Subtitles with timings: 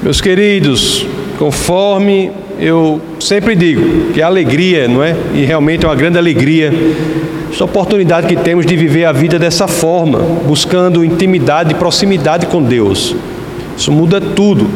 [0.00, 1.04] Meus queridos,
[1.40, 5.16] conforme eu sempre digo, que a alegria, não é?
[5.34, 6.72] E realmente é uma grande alegria,
[7.52, 12.62] essa oportunidade que temos de viver a vida dessa forma, buscando intimidade e proximidade com
[12.62, 13.16] Deus.
[13.76, 14.68] Isso muda tudo,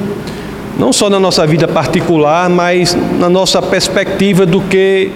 [0.77, 5.09] não só na nossa vida particular, mas na nossa perspectiva do que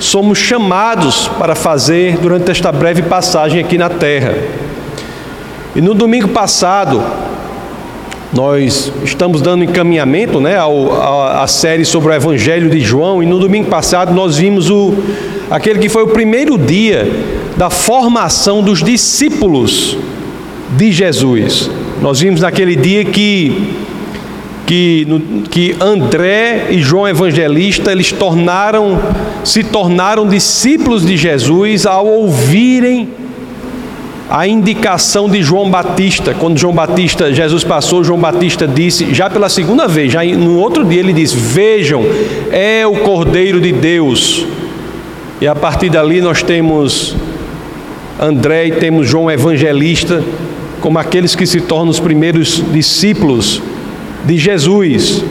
[0.00, 4.34] somos chamados para fazer durante esta breve passagem aqui na terra.
[5.76, 7.00] E no domingo passado,
[8.32, 13.68] nós estamos dando encaminhamento né, à série sobre o Evangelho de João, e no domingo
[13.68, 14.94] passado nós vimos o,
[15.50, 17.10] aquele que foi o primeiro dia
[17.56, 19.96] da formação dos discípulos
[20.76, 21.68] de Jesus.
[22.00, 23.74] Nós vimos naquele dia que,
[24.64, 25.06] que,
[25.50, 29.00] que André e João Evangelista eles tornaram,
[29.44, 33.08] se tornaram discípulos de Jesus ao ouvirem
[34.30, 39.48] a indicação de João Batista, quando João Batista, Jesus passou, João Batista disse, já pela
[39.48, 42.04] segunda vez, já no outro dia ele disse: Vejam,
[42.52, 44.46] é o Cordeiro de Deus.
[45.40, 47.16] E a partir dali nós temos
[48.20, 50.22] André e temos João Evangelista,
[50.80, 53.60] como aqueles que se tornam os primeiros discípulos
[54.24, 55.24] de Jesus.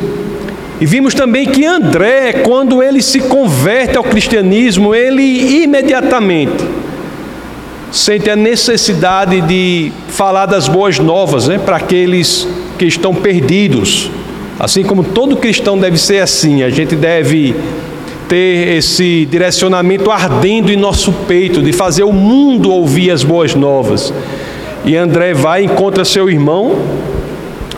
[0.82, 6.80] E vimos também que André, quando ele se converte ao cristianismo, ele imediatamente
[7.92, 14.10] sente a necessidade de falar das boas novas né, para aqueles que estão perdidos.
[14.60, 17.56] Assim como todo cristão deve ser assim, a gente deve
[18.28, 24.14] ter esse direcionamento ardendo em nosso peito, de fazer o mundo ouvir as boas novas.
[24.86, 26.76] E André vai e encontra seu irmão,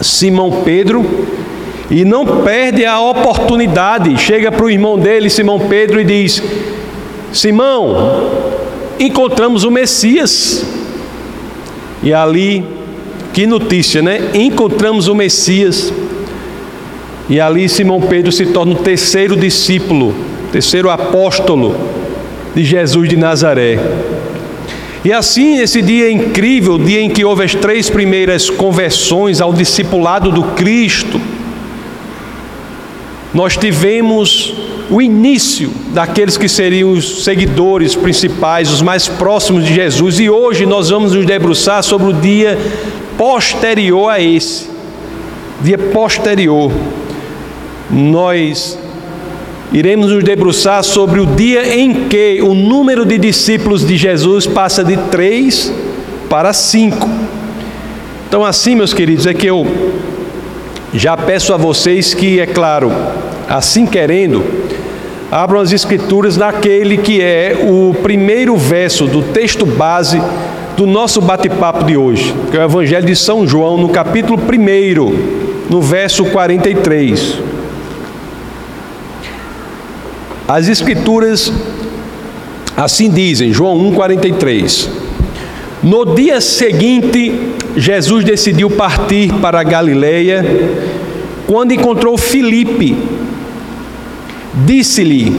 [0.02, 1.06] Simão Pedro,
[1.90, 4.18] e não perde a oportunidade.
[4.18, 6.44] Chega para o irmão dele, Simão Pedro, e diz:
[7.32, 8.51] Simão,
[9.04, 10.66] encontramos o Messias.
[12.04, 12.64] E ali,
[13.34, 14.30] que notícia, né?
[14.34, 15.92] Encontramos o Messias.
[17.30, 20.14] E ali Simão Pedro se torna o terceiro discípulo,
[20.52, 21.76] terceiro apóstolo
[22.54, 23.80] de Jesus de Nazaré.
[25.04, 30.32] E assim, esse dia incrível, dia em que houve as três primeiras conversões ao discipulado
[30.32, 31.20] do Cristo,
[33.34, 34.54] nós tivemos
[34.90, 40.66] o início daqueles que seriam os seguidores principais, os mais próximos de Jesus, e hoje
[40.66, 42.58] nós vamos nos debruçar sobre o dia
[43.18, 44.70] posterior a esse.
[45.62, 46.72] Dia posterior.
[47.90, 48.78] Nós
[49.72, 54.84] iremos nos debruçar sobre o dia em que o número de discípulos de Jesus passa
[54.84, 55.72] de três
[56.30, 57.10] para cinco.
[58.28, 59.66] Então, assim, meus queridos, é que eu
[60.94, 62.92] já peço a vocês que, é claro,
[63.48, 64.44] assim querendo,
[65.32, 70.22] abram as Escrituras naquele que é o primeiro verso do texto base
[70.76, 75.70] do nosso bate-papo de hoje, que é o Evangelho de São João, no capítulo 1,
[75.70, 77.40] no verso 43.
[80.48, 81.52] As Escrituras
[82.76, 85.01] assim dizem, João 1,43.
[85.84, 87.34] No dia seguinte,
[87.76, 90.46] Jesus decidiu partir para Galileia,
[91.48, 92.96] quando encontrou Filipe
[94.54, 95.34] Disse-lhe: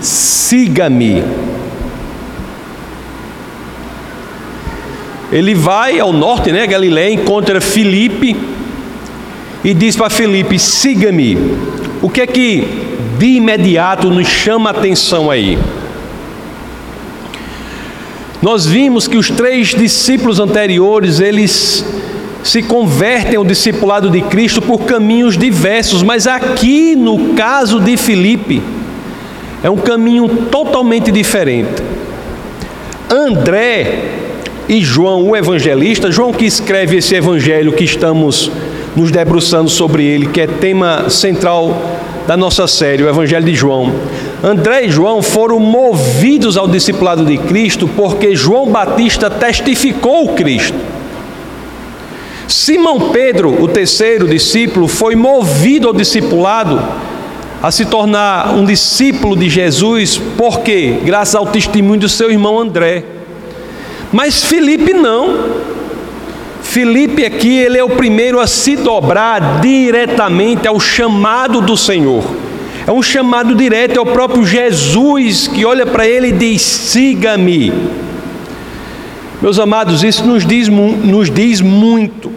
[0.00, 1.22] Siga-me.
[5.30, 8.36] Ele vai ao norte, né, Galiléia, encontra Filipe
[9.62, 11.36] e diz para Filipe: Siga-me.
[12.00, 12.64] O que é que
[13.18, 15.58] de imediato nos chama a atenção aí?
[18.42, 21.84] Nós vimos que os três discípulos anteriores, eles
[22.44, 28.62] se convertem ao discipulado de Cristo por caminhos diversos, mas aqui no caso de Filipe,
[29.62, 31.82] é um caminho totalmente diferente.
[33.10, 34.04] André
[34.68, 38.50] e João, o evangelista, João que escreve esse evangelho que estamos
[38.94, 43.92] nos debruçando sobre ele, que é tema central da nossa série, o Evangelho de João.
[44.46, 50.78] André e João foram movidos ao discipulado de Cristo porque João Batista testificou Cristo.
[52.46, 56.80] Simão Pedro, o terceiro discípulo, foi movido ao discipulado
[57.60, 63.02] a se tornar um discípulo de Jesus, porque graças ao testemunho do seu irmão André.
[64.12, 65.40] Mas Felipe não.
[66.62, 72.45] Felipe aqui, ele é o primeiro a se dobrar diretamente ao chamado do Senhor.
[72.86, 77.72] É um chamado direto, é o próprio Jesus que olha para ele e diz: siga-me.
[79.42, 82.30] Meus amados, isso nos diz, nos diz muito,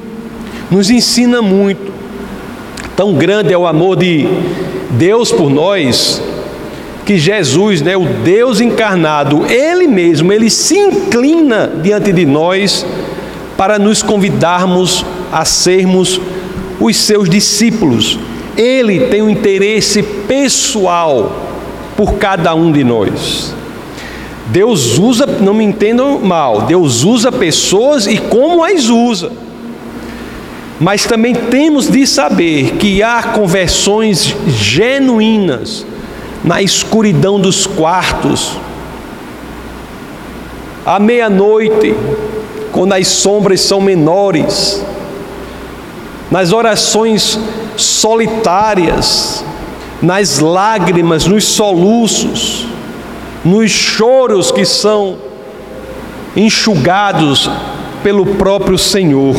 [0.71, 1.91] nos ensina muito.
[2.95, 4.27] Tão grande é o amor de
[4.91, 6.21] Deus por nós,
[7.05, 12.85] que Jesus, né, o Deus encarnado, Ele mesmo, Ele se inclina diante de nós
[13.55, 16.19] para nos convidarmos a sermos
[16.79, 18.19] os seus discípulos.
[18.59, 21.31] Ele tem um interesse pessoal
[21.95, 23.55] por cada um de nós.
[24.47, 29.31] Deus usa, não me entendam mal, Deus usa pessoas e como as usa.
[30.77, 35.85] Mas também temos de saber que há conversões genuínas
[36.43, 38.57] na escuridão dos quartos,
[40.85, 41.95] à meia-noite,
[42.73, 44.83] quando as sombras são menores,
[46.29, 47.39] nas orações
[47.81, 49.43] solitárias,
[50.01, 52.65] nas lágrimas, nos soluços,
[53.43, 55.17] nos choros que são
[56.35, 57.49] enxugados
[58.03, 59.35] pelo próprio Senhor.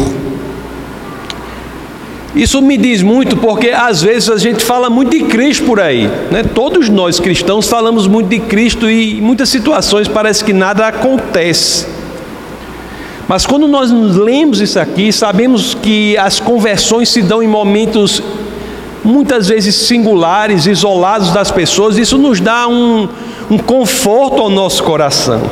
[2.35, 6.09] Isso me diz muito porque às vezes a gente fala muito de Cristo por aí,
[6.31, 6.45] né?
[6.55, 12.00] Todos nós cristãos falamos muito de Cristo e em muitas situações parece que nada acontece.
[13.31, 18.21] Mas quando nós lemos isso aqui, sabemos que as conversões se dão em momentos
[19.05, 23.09] muitas vezes singulares, isolados das pessoas, isso nos dá um,
[23.49, 25.43] um conforto ao nosso coração.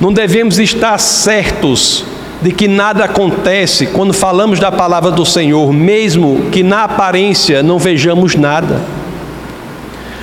[0.00, 2.06] Não devemos estar certos
[2.40, 7.78] de que nada acontece quando falamos da palavra do Senhor, mesmo que na aparência não
[7.78, 8.80] vejamos nada.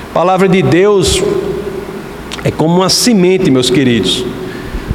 [0.09, 1.21] A palavra de Deus
[2.43, 4.25] é como uma semente, meus queridos.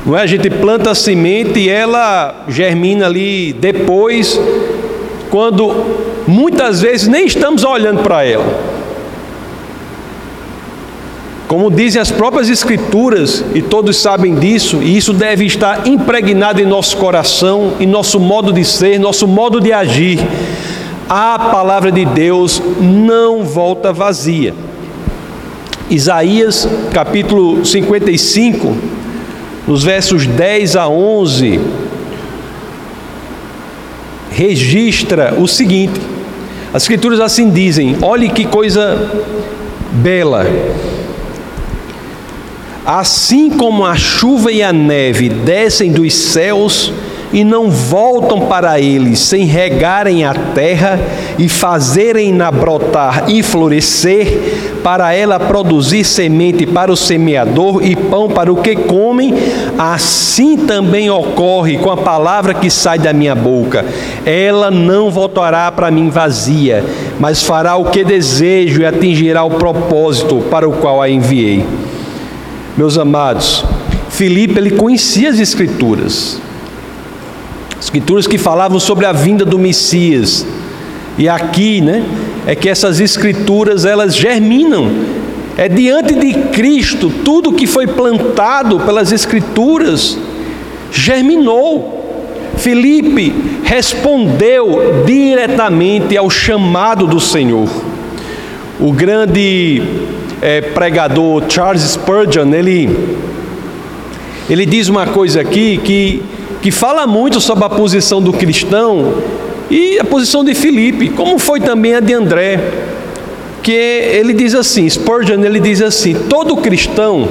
[0.05, 0.23] Não é?
[0.23, 4.41] A gente planta a semente e ela germina ali depois,
[5.31, 5.75] quando
[6.27, 8.81] muitas vezes nem estamos olhando para ela.
[11.47, 16.65] Como dizem as próprias Escrituras, e todos sabem disso, e isso deve estar impregnado em
[16.65, 20.21] nosso coração, em nosso modo de ser, nosso modo de agir.
[21.09, 24.55] A palavra de Deus não volta vazia.
[25.91, 28.77] Isaías capítulo 55,
[29.71, 31.61] nos versos 10 a 11,
[34.33, 36.01] registra o seguinte:
[36.75, 39.23] as Escrituras assim dizem, olhe que coisa
[39.93, 40.45] bela.
[42.85, 46.93] Assim como a chuva e a neve descem dos céus
[47.33, 50.99] e não voltam para eles sem regarem a terra
[51.39, 58.53] e fazerem-na brotar e florescer, para ela produzir semente para o semeador e pão para
[58.53, 59.35] o que comem,
[59.79, 63.85] assim também ocorre com a palavra que sai da minha boca.
[64.25, 66.85] Ela não voltará para mim vazia,
[67.19, 71.65] mas fará o que desejo e atingirá o propósito para o qual a enviei.
[72.77, 73.65] Meus amados,
[74.09, 76.41] Filipe ele conhecia as escrituras.
[77.81, 80.47] Escrituras que falavam sobre a vinda do Messias.
[81.19, 82.05] E aqui, né,
[82.47, 84.91] é que essas escrituras elas germinam.
[85.57, 90.19] É diante de Cristo tudo que foi plantado pelas escrituras
[90.91, 91.99] germinou.
[92.57, 93.33] Filipe
[93.65, 97.69] respondeu diretamente ao chamado do Senhor.
[98.79, 99.83] O grande
[100.41, 102.89] é, pregador Charles Spurgeon, ele,
[104.49, 106.23] ele diz uma coisa aqui que,
[106.63, 109.15] que fala muito sobre a posição do cristão
[109.71, 112.61] e a posição de Filipe, como foi também a de André,
[113.63, 117.29] que ele diz assim, Spurgeon ele diz assim, todo cristão,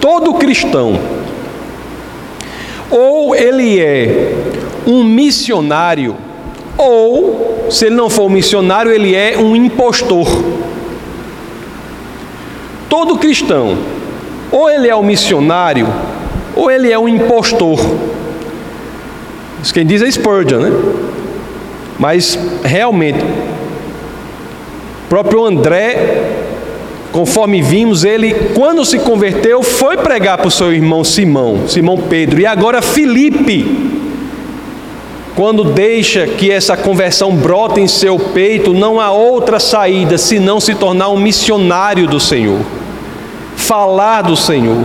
[0.00, 0.98] todo cristão,
[2.90, 4.34] ou ele é
[4.86, 6.16] um missionário,
[6.76, 10.26] ou, se ele não for um missionário, ele é um impostor.
[12.88, 13.76] Todo cristão,
[14.50, 15.86] ou ele é um missionário,
[16.56, 17.78] ou ele é um impostor.
[19.62, 20.72] Isso quem diz é Spurgeon, né?
[21.98, 23.18] Mas realmente,
[25.08, 26.30] próprio André,
[27.12, 32.40] conforme vimos, ele, quando se converteu, foi pregar para o seu irmão Simão, Simão Pedro,
[32.40, 34.00] e agora Filipe,
[35.36, 40.74] quando deixa que essa conversão brota em seu peito, não há outra saída senão se
[40.74, 42.60] tornar um missionário do Senhor.
[43.56, 44.84] Falar do Senhor,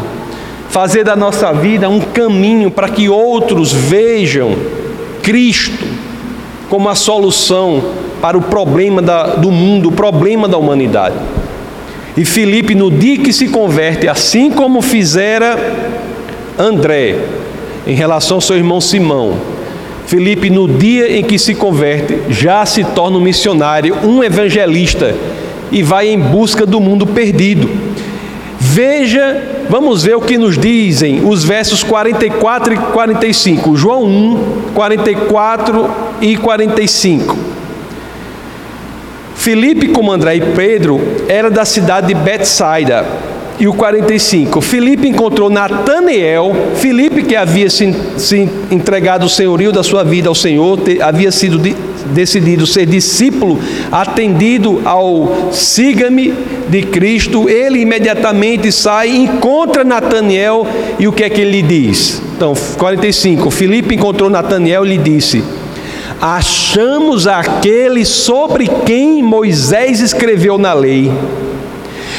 [0.75, 4.57] fazer da nossa vida um caminho para que outros vejam
[5.23, 5.85] Cristo
[6.69, 7.81] como a solução
[8.21, 11.15] para o problema da, do mundo, o problema da humanidade.
[12.17, 15.57] E Filipe, no dia que se converte, assim como fizera
[16.59, 17.19] André,
[17.87, 19.37] em relação ao seu irmão Simão,
[20.07, 25.15] Filipe, no dia em que se converte, já se torna um missionário, um evangelista
[25.71, 27.69] e vai em busca do mundo perdido.
[28.75, 33.73] Veja, vamos ver o que nos dizem os versos 44 e 45.
[33.77, 35.89] João 1, 44
[36.19, 37.37] e 45.
[39.33, 43.05] Filipe, como André e Pedro, era da cidade de Betsaida.
[43.57, 44.59] E o 45.
[44.59, 50.35] Filipe encontrou Natanael, Filipe que havia se, se entregado o senhorio da sua vida ao
[50.35, 51.57] Senhor, te, havia sido
[52.13, 53.59] decidido ser discípulo,
[53.91, 56.33] atendido ao siga-me
[56.69, 60.67] de Cristo, ele imediatamente sai, encontra Nataniel
[60.99, 62.21] e o que é que ele lhe diz?
[62.35, 63.49] Então, 45.
[63.49, 65.43] Filipe encontrou Nataniel e lhe disse:
[66.21, 71.11] Achamos aquele sobre quem Moisés escreveu na lei,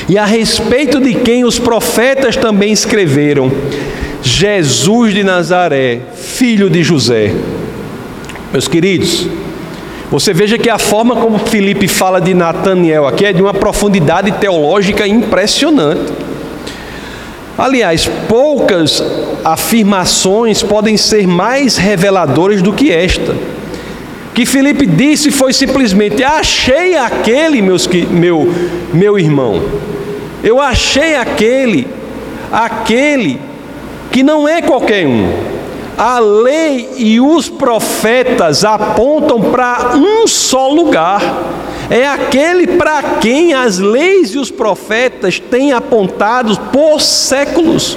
[0.09, 3.51] e a respeito de quem os profetas também escreveram,
[4.23, 7.33] Jesus de Nazaré, filho de José.
[8.53, 9.29] Meus queridos,
[10.11, 14.31] você veja que a forma como Felipe fala de Nataniel aqui é de uma profundidade
[14.33, 16.13] teológica impressionante.
[17.59, 19.03] Aliás, poucas
[19.45, 23.35] afirmações podem ser mais reveladoras do que esta.
[24.35, 28.53] Que Felipe disse foi simplesmente: Achei aquele, meus, meu,
[28.93, 29.63] meu irmão.
[30.45, 31.89] Eu achei aquele,
[32.53, 33.41] aquele
[34.13, 35.56] que não é qualquer um.
[35.97, 41.23] A lei e os profetas apontam para um só lugar.
[41.89, 47.97] É aquele para quem as leis e os profetas têm apontado por séculos.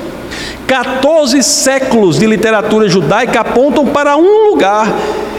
[0.66, 4.88] 14 séculos de literatura judaica apontam para um lugar.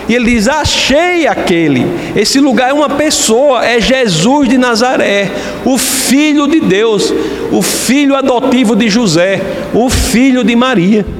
[0.08, 1.86] E ele diz: Achei aquele.
[2.16, 5.30] Esse lugar é uma pessoa, é Jesus de Nazaré,
[5.64, 7.14] o Filho de Deus,
[7.52, 9.40] o filho adotivo de José,
[9.72, 11.19] o filho de Maria.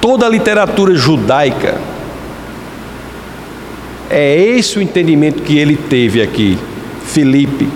[0.00, 1.76] Toda a literatura judaica,
[4.10, 6.58] é esse o entendimento que ele teve aqui,
[7.04, 7.68] Filipe.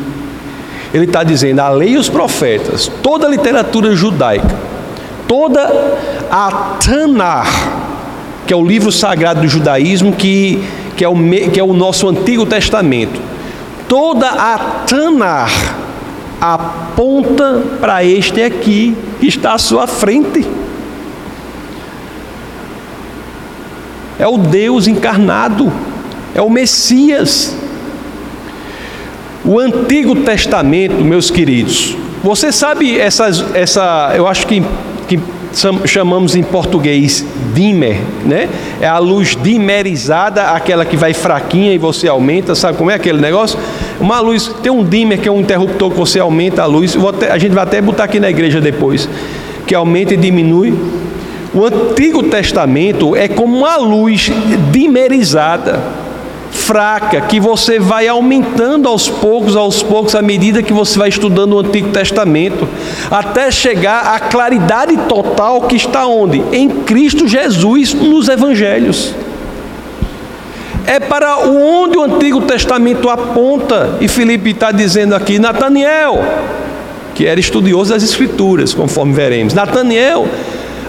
[0.93, 4.57] Ele está dizendo: a lei e os profetas, toda a literatura judaica,
[5.29, 5.61] toda
[6.31, 7.47] a Tanar,
[8.47, 10.63] que é o livro sagrado do judaísmo, que,
[10.97, 11.15] que, é, o,
[11.53, 13.21] que é o nosso Antigo Testamento,
[13.89, 15.51] toda a Tanar
[16.41, 20.45] aponta para este aqui que está à sua frente.
[24.25, 25.71] É o Deus encarnado,
[26.35, 27.55] é o Messias.
[29.45, 34.63] O Antigo Testamento, meus queridos, você sabe essas, essa, eu acho que,
[35.07, 35.21] que
[35.85, 38.49] chamamos em português dimmer, né?
[38.81, 43.21] É a luz dimerizada, aquela que vai fraquinha e você aumenta, sabe como é aquele
[43.21, 43.59] negócio?
[44.01, 47.31] Uma luz, tem um dimmer que é um interruptor que você aumenta a luz, até,
[47.31, 49.07] a gente vai até botar aqui na igreja depois,
[49.67, 51.04] que aumenta e diminui.
[51.55, 54.29] O Antigo Testamento é como uma luz
[54.73, 55.81] dimerizada
[56.51, 61.53] fraca, que você vai aumentando aos poucos, aos poucos, à medida que você vai estudando
[61.53, 62.67] o Antigo Testamento,
[63.11, 66.43] até chegar à claridade total que está onde?
[66.53, 69.15] Em Cristo Jesus, nos Evangelhos.
[70.87, 76.21] É para onde o Antigo Testamento aponta, e Felipe está dizendo aqui, Nataniel,
[77.15, 79.55] que era estudioso das Escrituras, conforme veremos.
[79.55, 80.27] Nataniel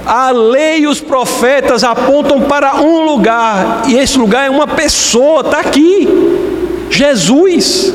[0.05, 5.41] a lei e os profetas apontam para um lugar, e esse lugar é uma pessoa,
[5.41, 6.07] está aqui:
[6.89, 7.93] Jesus.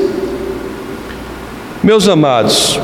[1.83, 2.79] Meus amados,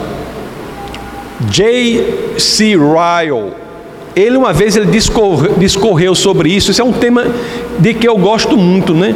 [1.50, 2.76] J.C.
[2.76, 3.54] Ryle,
[4.16, 4.88] ele uma vez ele
[5.58, 7.26] discorreu, sobre isso, isso é um tema
[7.78, 9.14] de que eu gosto muito, né?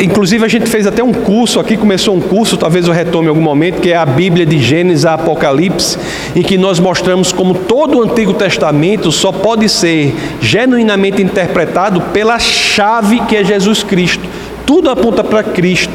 [0.00, 3.28] Inclusive a gente fez até um curso aqui, começou um curso, talvez eu retome em
[3.28, 5.98] algum momento, que é a Bíblia de Gênesis a Apocalipse,
[6.34, 12.38] em que nós mostramos como todo o Antigo Testamento só pode ser genuinamente interpretado pela
[12.38, 14.26] chave que é Jesus Cristo.
[14.64, 15.92] Tudo aponta para Cristo.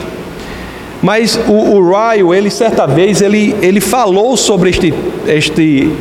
[1.01, 4.93] Mas o, o Ryle, ele certa vez, ele, ele falou sobre este,
[5.27, 5.91] este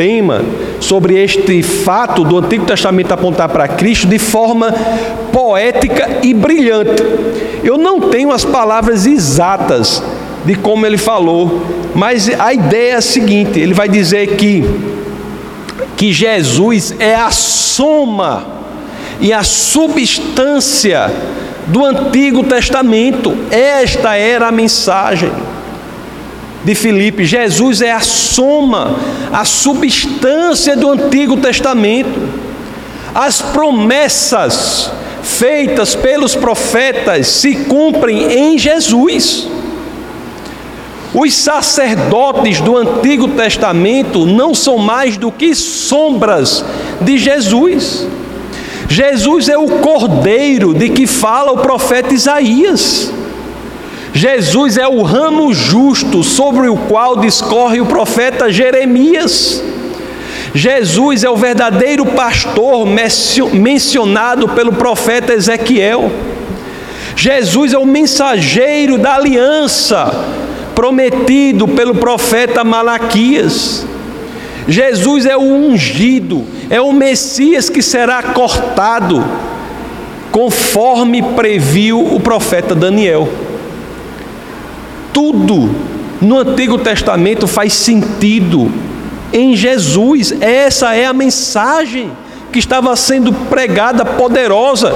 [0.00, 0.42] tema,
[0.80, 4.72] sobre este fato do Antigo Testamento apontar para Cristo de forma
[5.30, 7.02] poética e brilhante.
[7.62, 10.02] Eu não tenho as palavras exatas
[10.42, 14.64] de como ele falou, mas a ideia é a seguinte: ele vai dizer que,
[15.98, 18.46] que Jesus é a soma
[19.20, 21.12] e a substância
[21.66, 23.36] do Antigo Testamento.
[23.50, 25.30] Esta era a mensagem
[26.64, 27.24] de Filipe.
[27.24, 28.96] Jesus é a soma,
[29.32, 32.28] a substância do Antigo Testamento.
[33.14, 34.90] As promessas
[35.22, 39.48] feitas pelos profetas se cumprem em Jesus.
[41.12, 46.64] Os sacerdotes do Antigo Testamento não são mais do que sombras
[47.00, 48.06] de Jesus.
[48.88, 53.12] Jesus é o cordeiro de que fala o profeta Isaías.
[54.12, 59.62] Jesus é o ramo justo sobre o qual discorre o profeta Jeremias.
[60.54, 62.86] Jesus é o verdadeiro pastor
[63.52, 66.10] mencionado pelo profeta Ezequiel.
[67.14, 70.12] Jesus é o mensageiro da aliança
[70.74, 73.86] prometido pelo profeta Malaquias.
[74.66, 79.24] Jesus é o ungido, é o Messias que será cortado
[80.32, 83.28] conforme previu o profeta Daniel.
[85.12, 85.70] Tudo
[86.20, 88.70] no Antigo Testamento faz sentido
[89.32, 90.32] em Jesus.
[90.40, 92.10] Essa é a mensagem
[92.52, 94.94] que estava sendo pregada poderosa.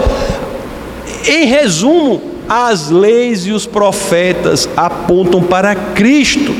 [1.26, 6.54] Em resumo, as leis e os profetas apontam para Cristo.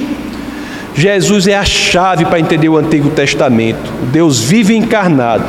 [0.94, 5.44] Jesus é a chave para entender o Antigo Testamento, Deus vive encarnado.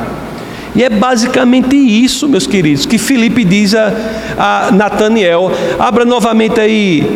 [0.76, 3.94] E é basicamente isso, meus queridos, que Felipe diz a,
[4.38, 5.50] a Nataniel.
[5.80, 7.08] Abra novamente aí,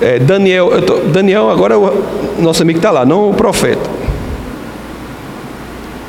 [0.00, 0.82] é, Daniel.
[0.82, 2.02] Tô, Daniel, agora o
[2.38, 3.88] nosso amigo está lá, não o profeta.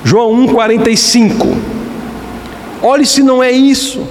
[0.04, 1.56] João 1,45.
[2.82, 4.02] Olhe se não é isso.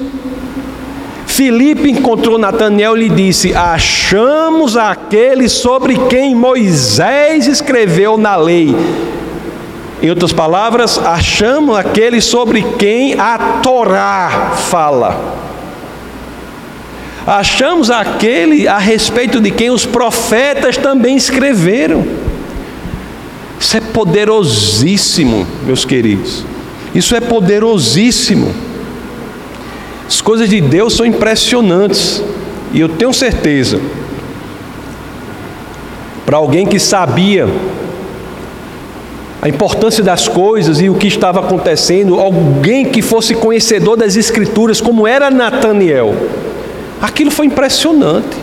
[1.26, 8.74] Filipe encontrou Nataniel e lhe disse: Achamos aquele sobre quem Moisés escreveu na lei.
[10.02, 15.16] Em outras palavras, achamos aquele sobre quem a Torá fala.
[17.26, 22.06] Achamos aquele a respeito de quem os profetas também escreveram.
[23.58, 26.44] Isso é poderosíssimo, meus queridos.
[26.94, 28.54] Isso é poderosíssimo.
[30.06, 32.22] As coisas de Deus são impressionantes.
[32.72, 33.80] E eu tenho certeza,
[36.24, 37.48] para alguém que sabia
[39.42, 44.80] a importância das coisas e o que estava acontecendo, alguém que fosse conhecedor das Escrituras,
[44.80, 46.14] como era Nataniel,
[47.00, 48.36] aquilo foi impressionante.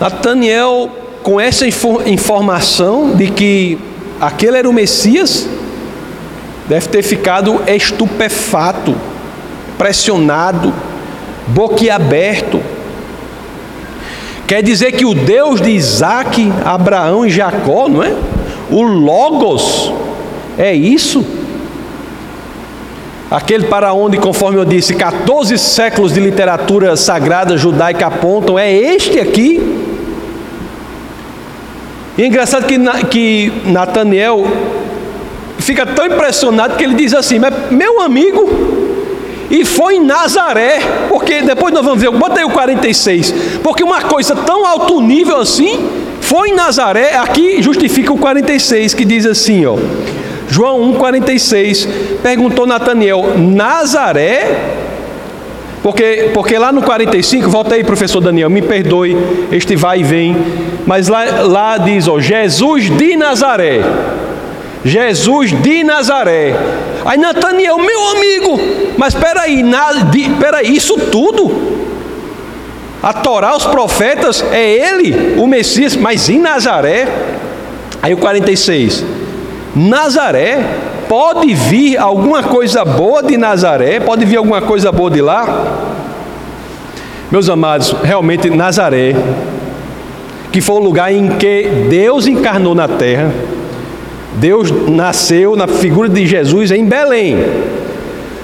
[0.00, 0.90] Nataniel,
[1.22, 1.66] com essa
[2.06, 3.78] informação de que
[4.20, 5.48] aquele era o Messias,
[6.68, 8.94] deve ter ficado estupefato
[9.78, 10.72] pressionado,
[11.48, 12.60] boquiaberto.
[14.46, 18.14] Quer dizer que o Deus de Isaac, Abraão e Jacó, não é?
[18.70, 19.92] O Logos,
[20.58, 21.24] é isso?
[23.34, 29.18] Aquele para onde, conforme eu disse, 14 séculos de literatura sagrada judaica apontam, é este
[29.18, 29.60] aqui.
[32.16, 32.78] E é engraçado que,
[33.10, 34.46] que Nataniel
[35.58, 38.48] fica tão impressionado que ele diz assim: Mas meu amigo,
[39.50, 44.02] e foi em Nazaré, porque depois nós vamos ver, bota aí o 46, porque uma
[44.02, 49.66] coisa tão alto nível assim, foi em Nazaré, aqui justifica o 46, que diz assim,
[49.66, 49.76] ó,
[50.54, 51.88] João 1,46,
[52.22, 54.56] perguntou Nataniel, Nazaré?
[55.82, 59.16] Porque, porque lá no 45, volta aí, professor Daniel, me perdoe,
[59.50, 60.36] este vai e vem,
[60.86, 63.80] mas lá, lá diz, ó, Jesus de Nazaré.
[64.84, 66.54] Jesus de Nazaré.
[67.04, 68.60] Aí Nataniel, meu amigo,
[68.96, 71.50] mas peraí, na, de, peraí, isso tudo?
[73.02, 77.08] A Torá, os profetas, é ele, o Messias, mas em Nazaré?
[78.00, 79.04] Aí o 46,
[79.76, 80.64] Nazaré,
[81.08, 83.98] pode vir alguma coisa boa de Nazaré?
[83.98, 85.92] Pode vir alguma coisa boa de lá?
[87.30, 89.16] Meus amados, realmente Nazaré,
[90.52, 93.32] que foi o lugar em que Deus encarnou na terra,
[94.36, 97.36] Deus nasceu na figura de Jesus em Belém.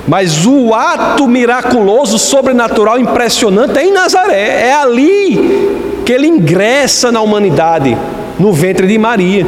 [0.08, 4.66] Mas o ato miraculoso, sobrenatural, impressionante é em Nazaré.
[4.66, 7.96] É ali que ele ingressa na humanidade,
[8.38, 9.46] no ventre de Maria.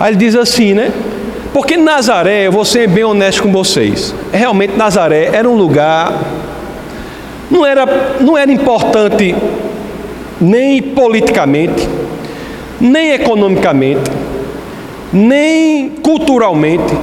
[0.00, 0.90] Aí ele diz assim, né?
[1.52, 4.14] Porque Nazaré, eu vou ser bem honesto com vocês.
[4.32, 6.12] Realmente Nazaré era um lugar
[7.50, 7.84] não era
[8.20, 9.34] não era importante
[10.40, 11.86] nem politicamente,
[12.80, 14.10] nem economicamente,
[15.12, 16.96] nem culturalmente,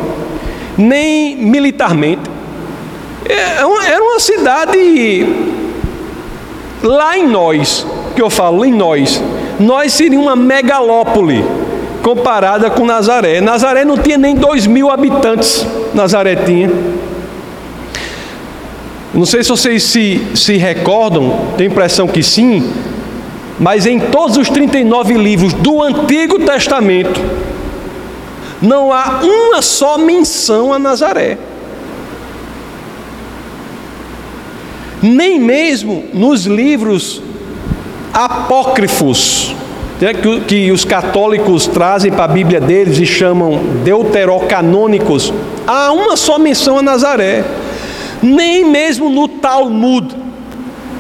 [0.78, 2.22] nem militarmente.
[3.30, 3.60] É,
[3.92, 5.28] era uma cidade
[6.82, 9.22] lá em nós, que eu falo, em nós,
[9.60, 11.44] nós seria uma megalópole
[12.08, 13.42] comparada com Nazaré.
[13.42, 16.72] Nazaré não tinha nem dois mil habitantes, Nazaré tinha.
[19.14, 22.72] Não sei se vocês se, se recordam, tenho impressão que sim,
[23.60, 27.20] mas em todos os 39 livros do Antigo Testamento,
[28.62, 31.38] não há uma só menção a Nazaré.
[35.02, 37.22] Nem mesmo nos livros
[38.14, 39.54] apócrifos,
[40.00, 45.34] que, que os católicos trazem para a Bíblia deles e chamam deuterocanônicos,
[45.66, 47.44] há uma só menção a Nazaré.
[48.22, 50.16] Nem mesmo no Talmud,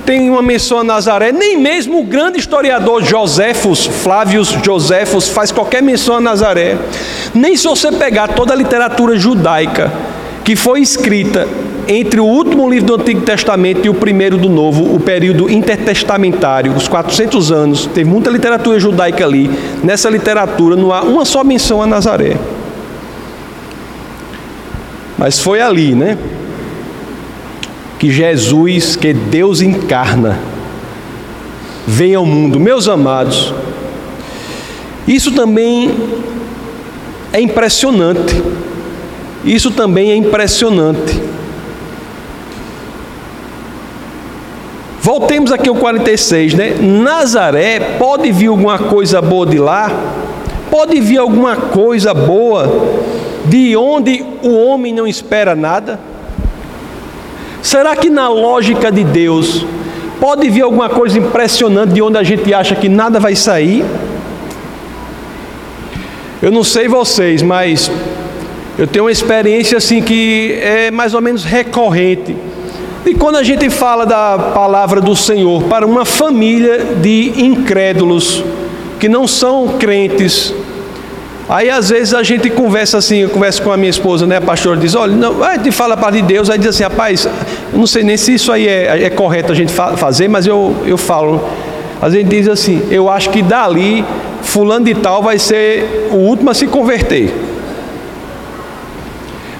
[0.05, 5.83] tem uma menção a Nazaré, nem mesmo o grande historiador Joséfos, Flávios Joséfos, faz qualquer
[5.83, 6.77] menção a Nazaré.
[7.33, 9.91] Nem se você pegar toda a literatura judaica
[10.47, 11.45] que foi escrita
[11.89, 16.71] entre o último livro do Antigo Testamento e o primeiro do Novo, o período intertestamentário,
[16.71, 19.51] os 400 anos, teve muita literatura judaica ali.
[19.83, 22.38] Nessa literatura não há uma só menção a Nazaré.
[25.17, 26.17] Mas foi ali, né?
[27.99, 30.39] que Jesus, que Deus encarna,
[31.86, 32.57] vem ao mundo.
[32.57, 33.53] Meus amados,
[35.05, 35.91] isso também
[37.33, 38.41] é impressionante.
[39.43, 41.21] Isso também é impressionante.
[45.02, 46.76] Voltemos aqui ao 46, né?
[46.82, 49.89] Nazaré, pode vir alguma coisa boa de lá?
[50.69, 52.69] Pode vir alguma coisa boa
[53.45, 55.97] de onde o homem não espera nada?
[57.62, 59.65] Será que na lógica de Deus
[60.19, 63.86] pode vir alguma coisa impressionante de onde a gente acha que nada vai sair?
[66.41, 67.89] Eu não sei vocês, mas
[68.78, 72.36] eu tenho uma experiência assim que é mais ou menos recorrente.
[73.06, 78.44] E quando a gente fala da palavra do Senhor para uma família de incrédulos
[79.00, 80.54] que não são crentes,
[81.50, 84.42] aí às vezes a gente conversa assim, eu converso com a minha esposa, né, a
[84.42, 87.26] pastora diz, olha, não, a gente fala para de Deus, aí diz assim, rapaz,
[87.72, 90.76] eu não sei nem se isso aí é, é correto a gente fazer, mas eu,
[90.86, 91.44] eu falo,
[92.00, 94.06] a gente diz assim, eu acho que dali
[94.44, 97.34] fulano de tal vai ser o último a se converter.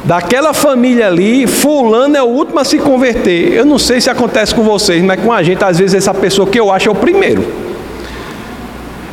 [0.08, 3.52] Daquela família ali, fulano é o último a se converter.
[3.52, 6.48] Eu não sei se acontece com vocês, mas com a gente, às vezes, essa pessoa
[6.48, 7.46] que eu acho é o primeiro.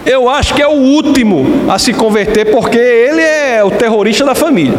[0.07, 4.37] Eu acho que é o último a se converter, porque ele é o terrorista da
[4.37, 4.79] família.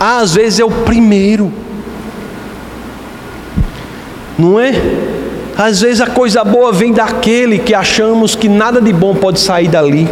[0.00, 1.52] Às vezes é o primeiro.
[4.38, 4.72] Não é?
[5.54, 9.68] Às vezes a coisa boa vem daquele que achamos que nada de bom pode sair
[9.68, 10.08] dali.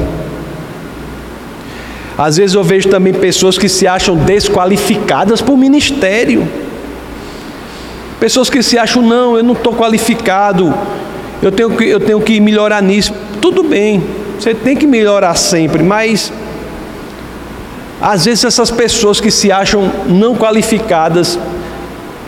[2.16, 6.46] Às vezes eu vejo também pessoas que se acham desqualificadas para o ministério.
[8.20, 10.72] Pessoas que se acham, não, eu não estou qualificado,
[11.42, 13.12] eu tenho, que, eu tenho que melhorar nisso.
[13.40, 14.02] Tudo bem,
[14.38, 16.32] você tem que melhorar sempre, mas
[18.00, 21.38] às vezes essas pessoas que se acham não qualificadas,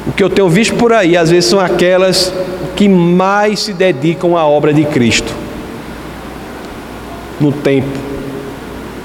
[0.06, 2.32] o que eu tenho visto por aí, às vezes são aquelas
[2.74, 5.32] que mais se dedicam à obra de Cristo
[7.40, 8.15] no tempo.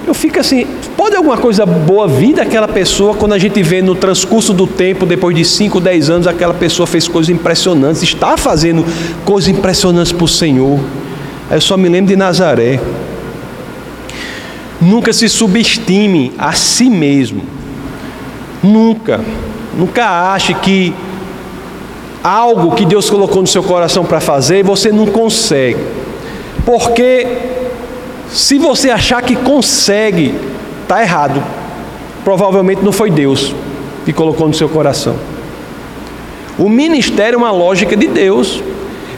[0.06, 0.66] Eu fico assim,
[0.98, 5.06] pode alguma coisa boa vir daquela pessoa quando a gente vê no transcurso do tempo,
[5.06, 8.84] depois de 5, 10 anos, aquela pessoa fez coisas impressionantes, está fazendo
[9.24, 10.80] coisas impressionantes para o Senhor.
[11.50, 12.80] Aí eu só me lembro de Nazaré.
[14.82, 17.44] Nunca se subestime a si mesmo.
[18.64, 19.22] Nunca.
[19.78, 20.94] Nunca ache que
[22.24, 25.80] algo que Deus colocou no seu coração para fazer você não consegue.
[26.66, 27.28] Porque
[28.32, 30.34] se você achar que consegue,
[30.84, 31.44] está errado.
[32.24, 33.54] Provavelmente não foi Deus
[34.06, 35.16] que colocou no seu coração.
[36.58, 38.64] O ministério é uma lógica de Deus.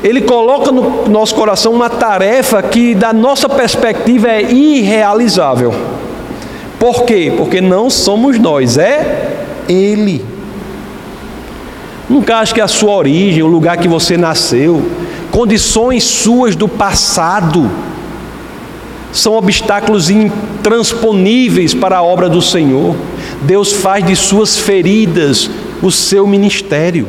[0.03, 5.73] Ele coloca no nosso coração uma tarefa que, da nossa perspectiva, é irrealizável.
[6.79, 7.33] Por quê?
[7.37, 10.25] Porque não somos nós, é Ele.
[12.09, 14.83] Nunca acho que a sua origem, o lugar que você nasceu,
[15.31, 17.69] condições suas do passado,
[19.13, 22.95] são obstáculos intransponíveis para a obra do Senhor.
[23.43, 25.49] Deus faz de suas feridas
[25.81, 27.07] o seu ministério.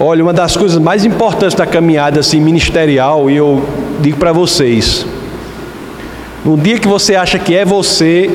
[0.00, 3.62] Olha, uma das coisas mais importantes da caminhada assim ministerial, e eu
[4.00, 5.06] digo para vocês,
[6.44, 8.28] no dia que você acha que é você,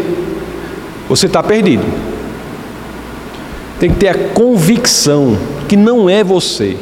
[1.10, 1.84] você está perdido.
[3.80, 6.78] Tem que ter a convicção que não é você.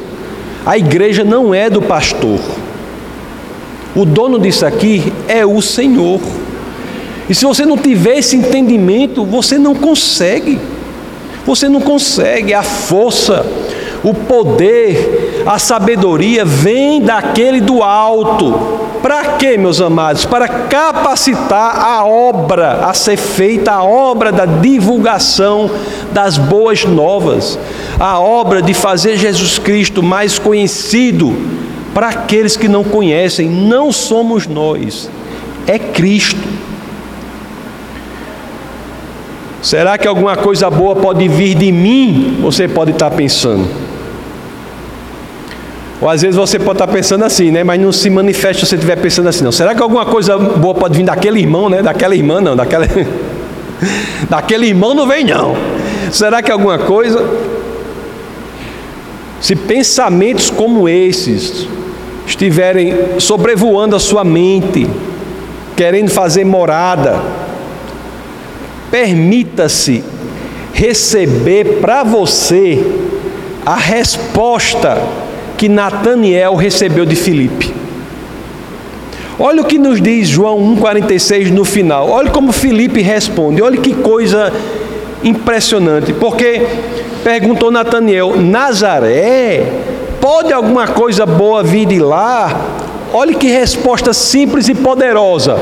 [0.66, 2.40] A igreja não é do pastor.
[3.96, 6.20] O dono disso aqui é o Senhor.
[7.30, 10.60] E se você não tiver esse entendimento, você não consegue.
[11.46, 12.54] Você não consegue.
[12.54, 13.46] A força,
[14.04, 18.80] o poder, a sabedoria vem daquele do alto.
[19.02, 20.26] Para quê, meus amados?
[20.26, 25.70] Para capacitar a obra a ser feita, a obra da divulgação
[26.12, 27.60] das boas novas,
[28.00, 31.36] a obra de fazer Jesus Cristo mais conhecido
[31.94, 33.50] para aqueles que não conhecem.
[33.50, 35.10] Não somos nós,
[35.66, 36.66] é Cristo.
[39.62, 42.38] Será que alguma coisa boa pode vir de mim?
[42.42, 43.68] Você pode estar pensando.
[46.00, 47.64] Ou às vezes você pode estar pensando assim, né?
[47.64, 49.52] Mas não se manifesta se você estiver pensando assim, não.
[49.52, 51.82] Será que alguma coisa boa pode vir daquele irmão, né?
[51.82, 52.56] Daquela irmã, não.
[52.56, 52.86] Daquela...
[54.30, 55.56] daquele irmão não vem, não.
[56.12, 57.24] Será que alguma coisa.
[59.42, 61.68] Se pensamentos como esses
[62.26, 64.88] estiverem sobrevoando a sua mente,
[65.76, 67.22] querendo fazer morada,
[68.90, 70.04] permita-se
[70.74, 72.84] receber para você
[73.66, 75.02] a resposta
[75.58, 77.74] que Nataniel recebeu de Filipe.
[79.38, 82.10] Olha o que nos diz João 1,46 no final.
[82.10, 83.62] Olha como Filipe responde.
[83.62, 84.52] Olha que coisa
[85.24, 86.62] impressionante, porque
[87.26, 89.66] perguntou Nataniel: Nazaré,
[90.22, 92.56] pode alguma coisa boa vir de lá?
[93.12, 95.58] Olha que resposta simples e poderosa.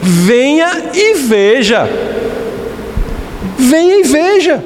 [0.00, 1.86] Venha e veja.
[3.58, 4.64] Venha e veja.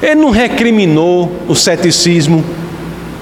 [0.00, 2.44] Ele não recriminou o ceticismo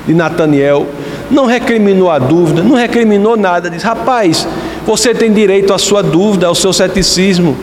[0.07, 0.87] de Nataniel,
[1.31, 3.71] não recriminou a dúvida, não recriminou nada.
[3.71, 4.47] Diz: rapaz,
[4.87, 7.57] você tem direito à sua dúvida, ao seu ceticismo,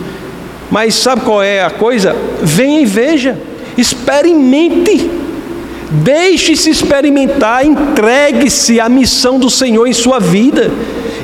[0.69, 2.15] mas sabe qual é a coisa?
[2.41, 3.37] Venha e veja,
[3.77, 5.09] experimente,
[5.89, 10.69] deixe-se experimentar, entregue-se à missão do Senhor em sua vida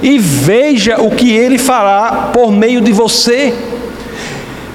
[0.01, 3.53] e veja o que Ele fará por meio de você.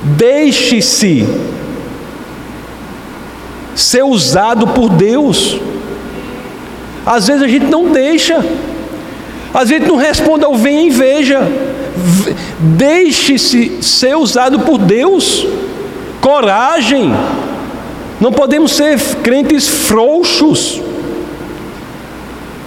[0.03, 1.27] Deixe-se
[3.75, 5.59] ser usado por Deus.
[7.07, 8.45] Às vezes a gente não deixa,
[9.55, 11.41] às vezes não responde ao vem e veja.
[12.59, 15.47] Deixe-se ser usado por Deus.
[16.21, 17.13] Coragem.
[18.21, 20.81] Não podemos ser crentes frouxos.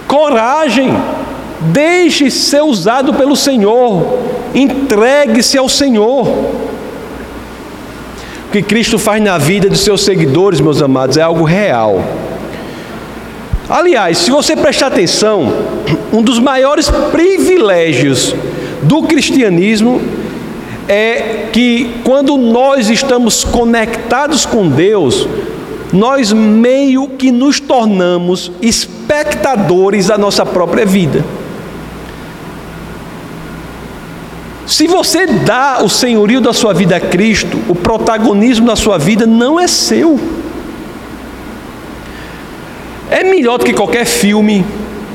[0.06, 0.94] Coragem.
[1.60, 4.18] Deixe ser usado pelo Senhor.
[4.54, 6.26] Entregue-se ao Senhor.
[8.48, 12.02] O que Cristo faz na vida dos seus seguidores, meus amados, é algo real.
[13.68, 15.50] Aliás, se você prestar atenção,
[16.12, 18.34] um dos maiores privilégios
[18.82, 20.00] do cristianismo
[20.88, 25.28] é que quando nós estamos conectados com Deus,
[25.92, 31.24] nós meio que nos tornamos espectadores da nossa própria vida.
[34.66, 39.26] Se você dá o senhorio da sua vida a Cristo, o protagonismo da sua vida
[39.26, 40.18] não é seu.
[43.10, 44.64] É melhor do que qualquer filme,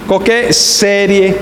[0.08, 1.36] qualquer série,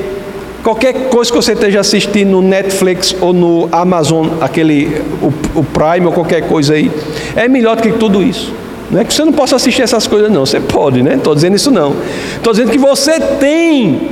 [0.66, 6.08] qualquer coisa que você esteja assistindo no Netflix ou no Amazon, aquele o, o Prime
[6.08, 6.92] ou qualquer coisa aí.
[7.36, 8.52] É melhor do que tudo isso.
[8.90, 10.44] Não é que você não possa assistir essas coisas, não.
[10.44, 11.16] Você pode, né?
[11.16, 11.96] Estou dizendo isso não.
[12.36, 14.10] Estou dizendo que você tem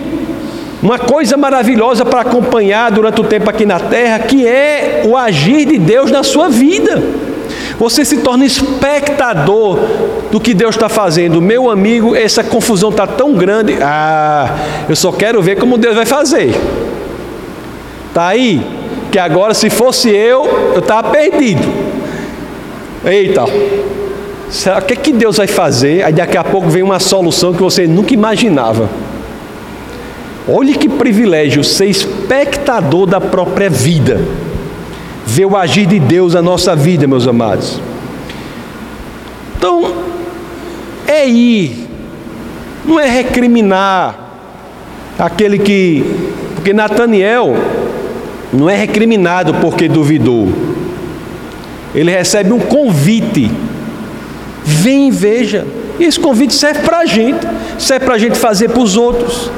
[0.83, 5.65] uma coisa maravilhosa para acompanhar durante o tempo aqui na terra, que é o agir
[5.65, 7.01] de Deus na sua vida.
[7.79, 9.79] Você se torna espectador
[10.31, 11.41] do que Deus está fazendo.
[11.41, 13.77] Meu amigo, essa confusão está tão grande.
[13.81, 14.55] Ah,
[14.87, 16.53] eu só quero ver como Deus vai fazer.
[18.09, 18.61] Está aí?
[19.11, 21.63] Que agora, se fosse eu, eu estava perdido.
[23.05, 23.43] Eita,
[24.49, 26.03] será, o que, que Deus vai fazer?
[26.03, 28.89] Aí daqui a pouco vem uma solução que você nunca imaginava.
[30.47, 34.21] Olhe que privilégio ser espectador da própria vida
[35.25, 37.79] ver o agir de Deus na nossa vida, meus amados.
[39.57, 39.93] Então,
[41.07, 41.87] é ir,
[42.85, 44.19] não é recriminar
[45.17, 46.03] aquele que.
[46.55, 47.55] Porque Nataniel
[48.51, 50.49] não é recriminado porque duvidou.
[51.93, 53.51] Ele recebe um convite.
[54.63, 55.65] Vem e veja.
[55.99, 57.45] E esse convite serve para a gente,
[57.77, 59.51] serve para a gente fazer para os outros.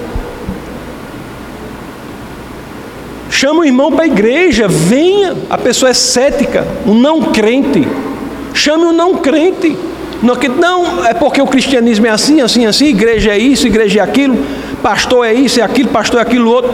[3.35, 5.35] Chama o irmão para a igreja, venha.
[5.49, 7.85] A pessoa é cética, um não crente.
[8.53, 9.77] Chame o não crente.
[10.23, 14.03] Não, não, é porque o cristianismo é assim, assim, assim, igreja é isso, igreja é
[14.03, 14.37] aquilo,
[14.81, 16.73] pastor é isso, é aquilo, pastor é aquilo outro.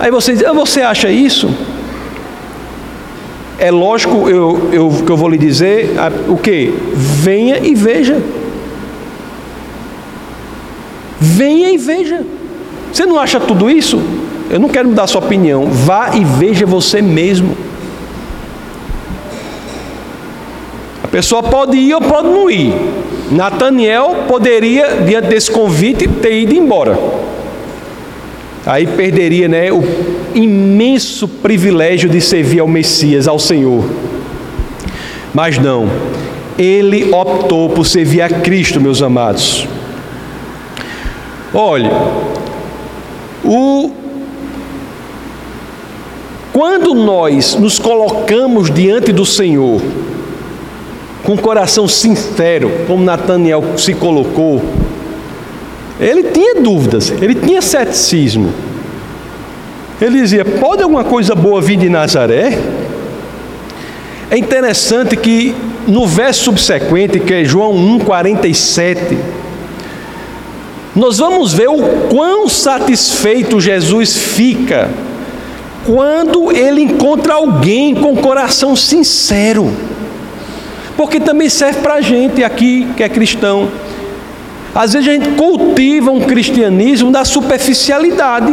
[0.00, 1.54] Aí você diz, ah, você acha isso?
[3.58, 5.90] É lógico eu, eu, que eu vou lhe dizer
[6.26, 6.72] o que?
[6.94, 8.18] Venha e veja.
[11.20, 12.24] Venha e veja.
[12.90, 14.00] Você não acha tudo isso?
[14.50, 15.66] Eu não quero mudar sua opinião.
[15.66, 17.56] Vá e veja você mesmo.
[21.02, 22.72] A pessoa pode ir ou pode não ir.
[23.30, 26.98] Nataniel poderia, diante desse convite, ter ido embora.
[28.64, 29.82] Aí perderia né, o
[30.34, 33.84] imenso privilégio de servir ao Messias, ao Senhor.
[35.32, 35.88] Mas não,
[36.58, 39.66] ele optou por servir a Cristo, meus amados.
[41.54, 41.90] Olhe,
[43.44, 43.92] o
[46.56, 49.78] quando nós nos colocamos diante do Senhor,
[51.22, 54.62] com o coração sincero, como Nataniel se colocou,
[56.00, 58.54] ele tinha dúvidas, ele tinha ceticismo.
[60.00, 62.58] Ele dizia: pode alguma coisa boa vir de Nazaré?
[64.30, 65.54] É interessante que
[65.86, 69.18] no verso subsequente, que é João 1,47,
[70.94, 74.88] nós vamos ver o quão satisfeito Jesus fica
[75.86, 79.72] quando ele encontra alguém com coração sincero.
[80.96, 83.68] Porque também serve para a gente aqui que é cristão.
[84.74, 88.52] Às vezes a gente cultiva um cristianismo da superficialidade.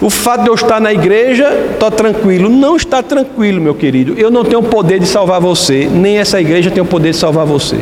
[0.00, 2.48] O fato de eu estar na igreja, estou tranquilo.
[2.48, 4.14] Não está tranquilo, meu querido.
[4.16, 7.16] Eu não tenho o poder de salvar você, nem essa igreja tem o poder de
[7.16, 7.78] salvar você.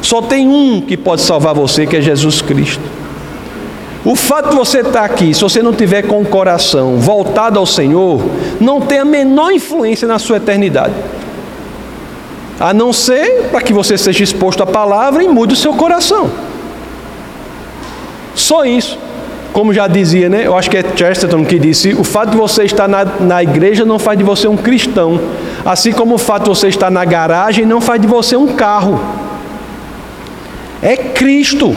[0.00, 3.01] Só tem um que pode salvar você, que é Jesus Cristo.
[4.04, 7.66] O fato de você estar aqui, se você não tiver com o coração voltado ao
[7.66, 8.20] Senhor,
[8.60, 10.94] não tem a menor influência na sua eternidade.
[12.58, 16.30] A não ser para que você seja exposto à palavra e mude o seu coração.
[18.34, 18.98] Só isso.
[19.52, 20.46] Como já dizia, né?
[20.46, 23.84] Eu acho que é Chesterton que disse: o fato de você estar na, na igreja
[23.84, 25.20] não faz de você um cristão.
[25.64, 29.00] Assim como o fato de você estar na garagem não faz de você um carro.
[30.80, 31.76] É Cristo.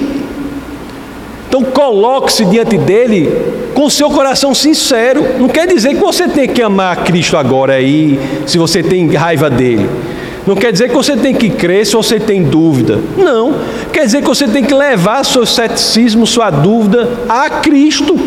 [1.55, 3.31] Então coloque-se diante dele
[3.73, 5.25] com seu coração sincero.
[5.39, 9.49] Não quer dizer que você tem que amar Cristo agora aí, se você tem raiva
[9.49, 9.89] dele.
[10.45, 12.99] Não quer dizer que você tem que crer se você tem dúvida.
[13.17, 13.55] Não.
[13.93, 18.19] Quer dizer que você tem que levar seu ceticismo, sua dúvida a Cristo.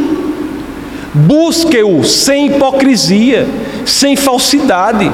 [1.13, 3.47] Busque-o sem hipocrisia,
[3.85, 5.13] sem falsidade.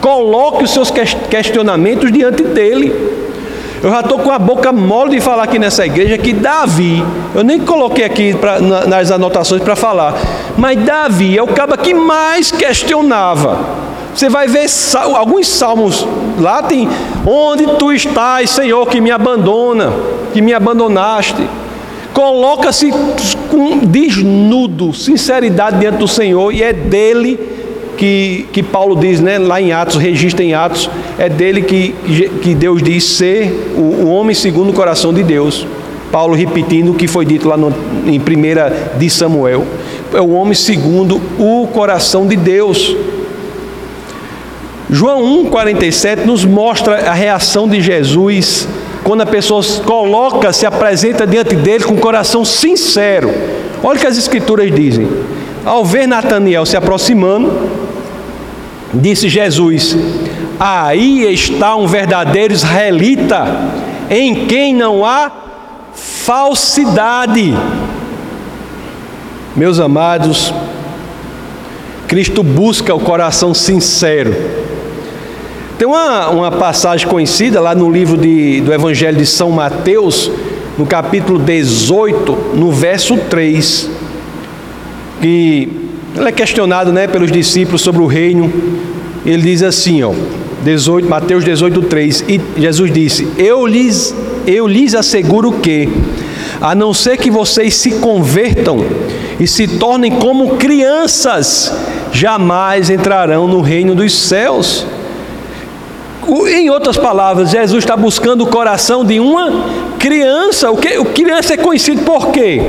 [0.00, 0.90] Coloque os seus
[1.28, 2.90] questionamentos diante dele.
[3.82, 7.02] Eu já estou com a boca mole de falar aqui nessa igreja que Davi,
[7.34, 10.14] eu nem coloquei aqui pra, nas anotações para falar,
[10.58, 13.58] mas Davi é o cara que mais questionava.
[14.14, 14.66] Você vai ver
[15.14, 16.06] alguns salmos
[16.38, 16.88] lá tem
[17.26, 19.90] onde tu estás, Senhor, que me abandona,
[20.32, 21.48] que me abandonaste.
[22.12, 22.90] Coloca-se
[23.48, 27.59] com desnudo, sinceridade diante do Senhor e é dele
[28.00, 31.94] que, que Paulo diz, né, lá em Atos, registra em Atos, é dele que,
[32.40, 35.66] que Deus diz ser o, o homem segundo o coração de Deus.
[36.10, 37.68] Paulo repetindo o que foi dito lá no,
[38.06, 39.66] em 1 de Samuel.
[40.14, 42.96] É o homem segundo o coração de Deus.
[44.88, 48.66] João 1,47 nos mostra a reação de Jesus
[49.04, 53.30] quando a pessoa coloca, se apresenta diante dele com o coração sincero.
[53.82, 55.06] Olha o que as escrituras dizem.
[55.64, 57.89] Ao ver Nataniel se aproximando,
[58.92, 59.96] Disse Jesus:
[60.58, 63.46] Aí está um verdadeiro israelita,
[64.10, 65.30] em quem não há
[65.94, 67.54] falsidade.
[69.54, 70.52] Meus amados,
[72.08, 74.34] Cristo busca o coração sincero.
[75.78, 80.30] Tem uma, uma passagem conhecida lá no livro de, do Evangelho de São Mateus,
[80.76, 83.88] no capítulo 18, no verso 3,
[85.22, 85.79] que
[86.16, 88.52] ele é questionado né, pelos discípulos sobre o reino.
[89.24, 90.12] Ele diz assim, ó,
[90.62, 92.24] 18, Mateus 18, 3.
[92.28, 94.14] E Jesus disse: Eu lhes,
[94.46, 95.88] eu lhes asseguro que,
[96.60, 98.78] a não ser que vocês se convertam
[99.38, 101.72] e se tornem como crianças,
[102.12, 104.86] jamais entrarão no reino dos céus.
[106.48, 109.64] Em outras palavras, Jesus está buscando o coração de uma
[109.98, 110.70] criança.
[110.70, 112.60] O que o criança é conhecido por quê?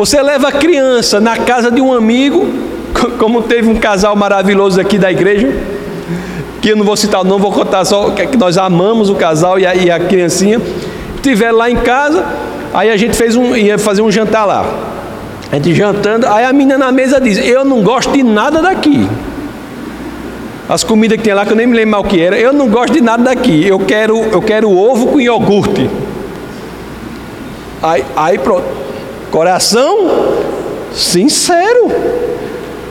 [0.00, 2.48] Você leva a criança na casa de um amigo,
[3.18, 5.52] como teve um casal maravilhoso aqui da igreja,
[6.62, 9.66] que eu não vou citar, não vou contar só que nós amamos o casal e
[9.66, 10.58] a, e a criancinha.
[11.22, 12.24] Tiveram lá em casa,
[12.72, 14.64] aí a gente fez um, ia fazer um jantar lá.
[15.52, 19.06] A gente jantando, aí a menina na mesa diz: Eu não gosto de nada daqui.
[20.66, 22.54] As comidas que tem lá, que eu nem me lembro mal o que era, eu
[22.54, 23.66] não gosto de nada daqui.
[23.66, 25.90] Eu quero, eu quero ovo com iogurte.
[27.82, 28.79] Aí, aí pronto.
[29.30, 30.08] Coração
[30.92, 31.90] sincero.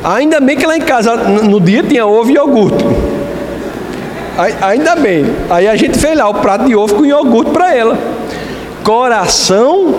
[0.03, 2.85] Ainda bem que lá em casa no dia tinha ovo e iogurte.
[4.61, 5.25] Ainda bem.
[5.49, 7.97] Aí a gente fez lá o prato de ovo com iogurte para ela.
[8.83, 9.93] Coração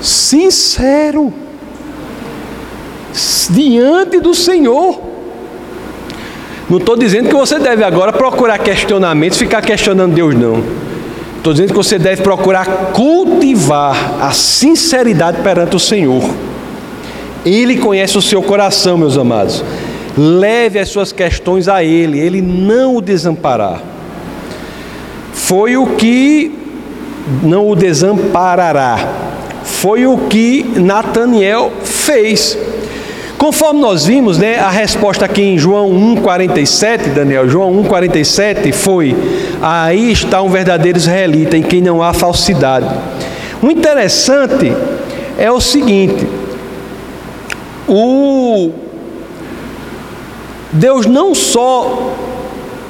[0.00, 1.32] sincero.
[3.50, 5.00] Diante do Senhor.
[6.70, 10.62] Não estou dizendo que você deve agora procurar questionamentos, ficar questionando Deus, não.
[11.42, 16.22] Estou dizendo que você deve procurar cultivar a sinceridade perante o Senhor.
[17.44, 19.64] Ele conhece o seu coração, meus amados.
[20.16, 23.80] Leve as suas questões a Ele, Ele não o desamparará.
[25.32, 26.56] Foi o que
[27.42, 29.08] não o desamparará.
[29.64, 32.56] Foi o que Nataniel fez.
[33.42, 39.16] Conforme nós vimos, né, a resposta aqui em João 1,47, Daniel, João 1,47 foi:
[39.60, 42.86] Aí está um verdadeiro israelita em quem não há falsidade.
[43.60, 44.72] O interessante
[45.36, 46.24] é o seguinte:
[47.88, 48.70] o
[50.70, 52.12] Deus não só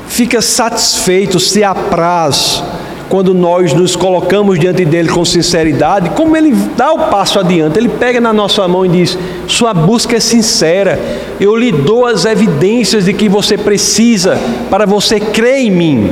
[0.06, 2.62] fica satisfeito, se apraz
[3.08, 7.88] quando nós nos colocamos diante dele com sinceridade, como ele dá o passo adiante, ele
[7.88, 10.98] pega na nossa mão e diz: Sua busca é sincera,
[11.40, 14.38] eu lhe dou as evidências de que você precisa
[14.70, 16.10] para você crer em mim,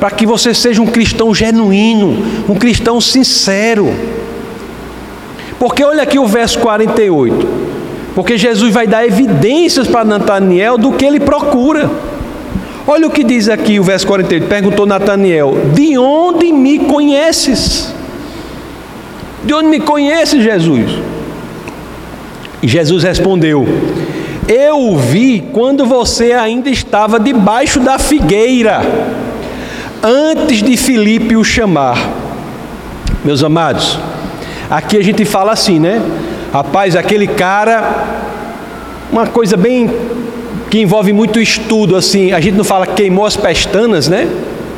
[0.00, 3.92] para que você seja um cristão genuíno, um cristão sincero.
[5.58, 7.46] Porque olha aqui o verso 48.
[8.14, 11.90] Porque Jesus vai dar evidências para Nataniel do que ele procura.
[12.86, 14.48] Olha o que diz aqui o verso 48.
[14.48, 17.94] Perguntou Nataniel: De onde me conheces?
[19.44, 21.11] De onde me conheces, Jesus?
[22.62, 23.66] E Jesus respondeu:
[24.46, 28.80] Eu o vi quando você ainda estava debaixo da figueira,
[30.02, 31.98] antes de Filipe o chamar.
[33.24, 33.98] Meus amados,
[34.70, 36.00] aqui a gente fala assim, né?
[36.52, 38.04] Rapaz, aquele cara,
[39.10, 39.90] uma coisa bem
[40.70, 44.28] que envolve muito estudo, assim, a gente não fala queimou as pestanas, né?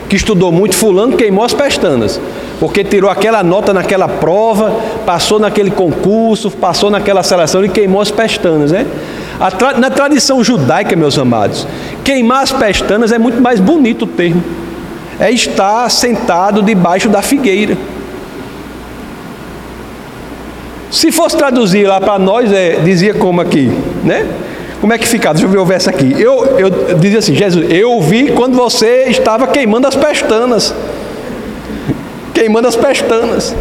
[0.09, 2.20] Que estudou muito, fulano queimou as pestanas,
[2.61, 4.70] porque tirou aquela nota naquela prova,
[5.07, 8.86] passou naquele concurso, passou naquela seleção e queimou as pestanas, né?
[9.59, 11.66] Tra na tradição judaica, meus amados,
[12.05, 14.42] queimar as pestanas é muito mais bonito o termo.
[15.18, 17.76] É estar sentado debaixo da figueira.
[20.90, 23.70] Se fosse traduzir lá para nós, é, dizia como aqui,
[24.05, 24.26] né?
[24.85, 25.32] Como é que fica?
[25.32, 26.12] Deixa eu ver o verso aqui.
[26.12, 30.74] Eu, eu, dizia assim, Jesus, eu vi quando você estava queimando as pestanas.
[32.35, 33.57] Queimando as pestanas.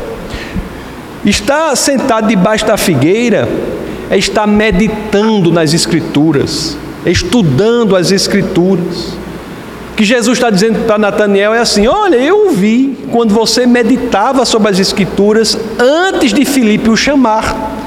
[1.23, 3.47] Estar sentado debaixo da figueira
[4.09, 9.13] é estar meditando nas Escrituras, estudando as Escrituras.
[9.93, 14.45] O que Jesus está dizendo para Nataniel é assim: olha, eu vi quando você meditava
[14.45, 17.79] sobre as Escrituras antes de Filipe o chamar.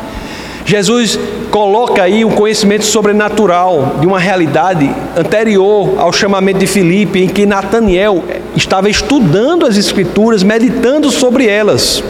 [0.65, 1.19] Jesus
[1.57, 7.47] coloca aí um conhecimento sobrenatural de uma realidade anterior ao chamamento de Filipe, em que
[7.47, 8.23] Nataniel
[8.55, 12.05] estava estudando as Escrituras, meditando sobre elas.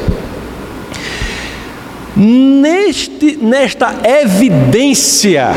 [2.16, 5.54] Neste, nesta evidência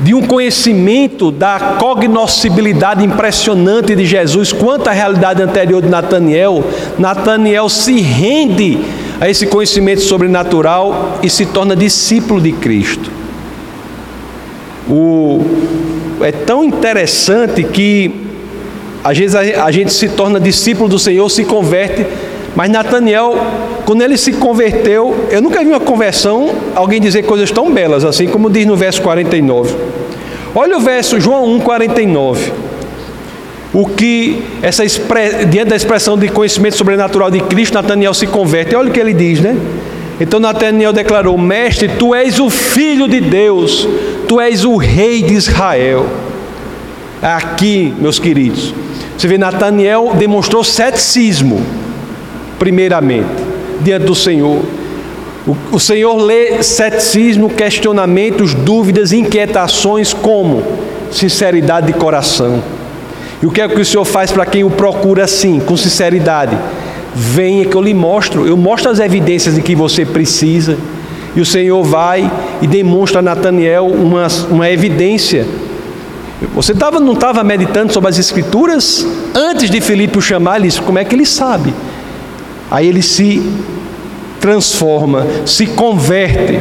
[0.00, 6.64] de um conhecimento da cognoscibilidade impressionante de Jesus quanto à realidade anterior de Nataniel,
[6.98, 8.80] Nataniel se rende
[9.20, 13.10] a esse conhecimento sobrenatural e se torna discípulo de Cristo.
[14.88, 15.44] O,
[16.20, 18.10] é tão interessante que
[19.02, 22.06] às vezes a, a gente se torna discípulo do Senhor, se converte,
[22.54, 23.36] mas Nataniel,
[23.84, 28.26] quando ele se converteu, eu nunca vi uma conversão alguém dizer coisas tão belas assim,
[28.26, 29.74] como diz no verso 49.
[30.54, 32.65] Olha o verso João 1, 49
[33.76, 34.82] o que essa
[35.50, 38.74] diante da expressão de conhecimento sobrenatural de Cristo, Nataniel se converte.
[38.74, 39.54] Olha o que ele diz, né?
[40.18, 43.86] Então Nataniel declarou: Mestre, tu és o filho de Deus,
[44.26, 46.06] tu és o rei de Israel.
[47.20, 48.72] Aqui, meus queridos,
[49.16, 51.60] você vê, Nataniel demonstrou ceticismo,
[52.58, 53.28] primeiramente,
[53.82, 54.62] diante do Senhor.
[55.46, 60.62] O, o Senhor lê ceticismo, questionamentos, dúvidas, inquietações como
[61.10, 62.62] sinceridade de coração.
[63.42, 66.56] E o que é que o Senhor faz para quem o procura assim, com sinceridade?
[67.14, 70.76] Venha que eu lhe mostro, eu mostro as evidências de que você precisa.
[71.34, 72.30] E o Senhor vai
[72.62, 75.46] e demonstra a Nataniel uma, uma evidência.
[76.54, 80.56] Você tava, não estava meditando sobre as Escrituras antes de Filipe o chamar?
[80.56, 81.74] Ele disse: Como é que ele sabe?
[82.70, 83.42] Aí ele se
[84.40, 86.58] transforma, se converte.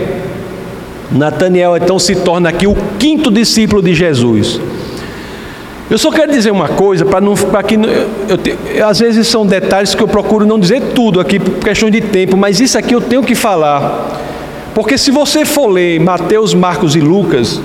[1.11, 4.59] Nataniel então se torna aqui o quinto discípulo de Jesus.
[5.89, 8.39] Eu só quero dizer uma coisa, para que eu,
[8.75, 12.01] eu, às vezes são detalhes que eu procuro não dizer tudo aqui por questão de
[12.01, 14.19] tempo, mas isso aqui eu tenho que falar.
[14.73, 17.61] Porque se você for ler Mateus, Marcos e Lucas,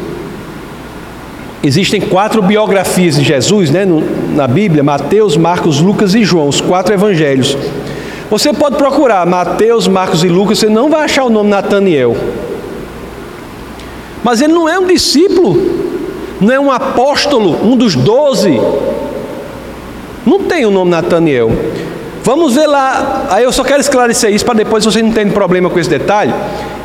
[1.63, 4.03] existem quatro biografias de Jesus, né, no,
[4.35, 7.57] na Bíblia, Mateus, Marcos, Lucas e João, os quatro evangelhos.
[8.31, 12.15] Você pode procurar Mateus, Marcos e Lucas, você não vai achar o nome Nataniel.
[14.23, 15.80] Mas ele não é um discípulo
[16.41, 18.61] não é um apóstolo, um dos doze.
[20.25, 21.51] Não tem o nome Nataniel.
[22.23, 25.71] Vamos ver lá, aí eu só quero esclarecer isso para depois você não ter problema
[25.71, 26.33] com esse detalhe.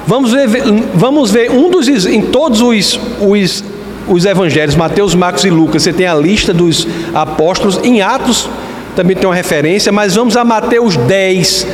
[0.07, 0.47] Vamos ver,
[0.93, 3.63] vamos ver um dos em todos os, os,
[4.07, 8.47] os evangelhos, Mateus, Marcos e Lucas, você tem a lista dos apóstolos, em Atos
[8.95, 11.67] também tem uma referência, mas vamos a Mateus 10.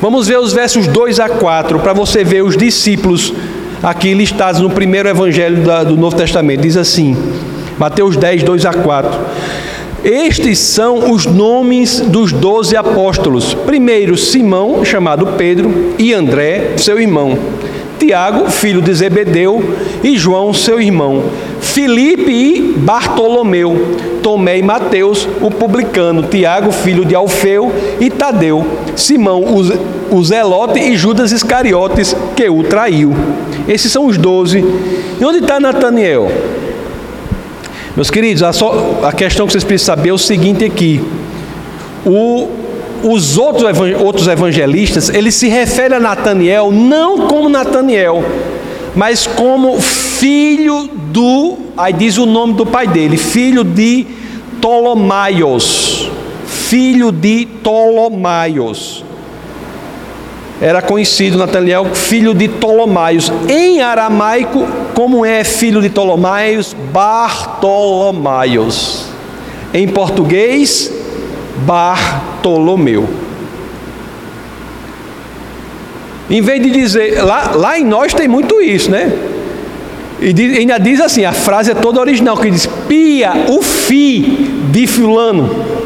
[0.00, 3.34] Vamos ver os versos 2 a 4 para você ver os discípulos
[3.82, 6.60] aqui listados no primeiro evangelho do Novo Testamento.
[6.60, 7.16] Diz assim,
[7.78, 9.20] Mateus 10, 2 a 4.
[10.02, 13.52] Estes são os nomes dos doze apóstolos.
[13.52, 17.38] Primeiro, Simão, chamado Pedro, e André, seu irmão.
[17.98, 19.62] Tiago, filho de Zebedeu,
[20.02, 21.24] e João, seu irmão.
[21.60, 23.98] Filipe e Bartolomeu.
[24.22, 26.22] Tomé e Mateus, o publicano.
[26.22, 27.70] Tiago, filho de Alfeu,
[28.00, 28.66] e Tadeu.
[28.96, 29.44] Simão,
[30.10, 33.14] o Zelote, e Judas Iscariotes, que o traiu.
[33.70, 34.64] Esses são os doze.
[35.20, 36.28] E onde está Nataniel?
[37.94, 41.00] Meus queridos, a, só, a, questão que vocês precisam saber é o seguinte aqui.
[42.04, 42.48] O,
[43.04, 43.64] os outros,
[44.00, 48.24] outros evangelistas, eles se referem a Nataniel não como Nataniel,
[48.96, 54.04] mas como filho do, aí diz o nome do pai dele, filho de
[54.58, 56.10] Ptolomaios,
[56.44, 58.99] filho de Ptolomaios.
[60.60, 63.32] Era conhecido Nataniel, filho de Ptolomaios.
[63.48, 66.76] Em aramaico, como é filho de Ptolomaios?
[66.92, 69.06] Bartolomaios.
[69.72, 70.92] Em português,
[71.64, 73.08] Bartolomeu.
[76.28, 79.10] Em vez de dizer, lá, lá em nós tem muito isso, né?
[80.20, 84.20] E diz, ainda diz assim, a frase é toda original, que diz, pia o fi
[84.70, 85.79] de fulano.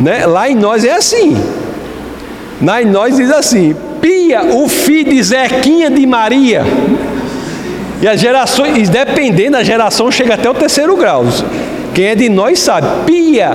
[0.00, 0.26] Né?
[0.26, 1.36] Lá em nós é assim.
[2.62, 6.62] Lá em nós diz assim, pia o fi de Zequinha de Maria.
[8.02, 11.24] E as gerações, dependendo da geração, chega até o terceiro grau.
[11.94, 12.86] Quem é de nós sabe.
[13.04, 13.50] Pia,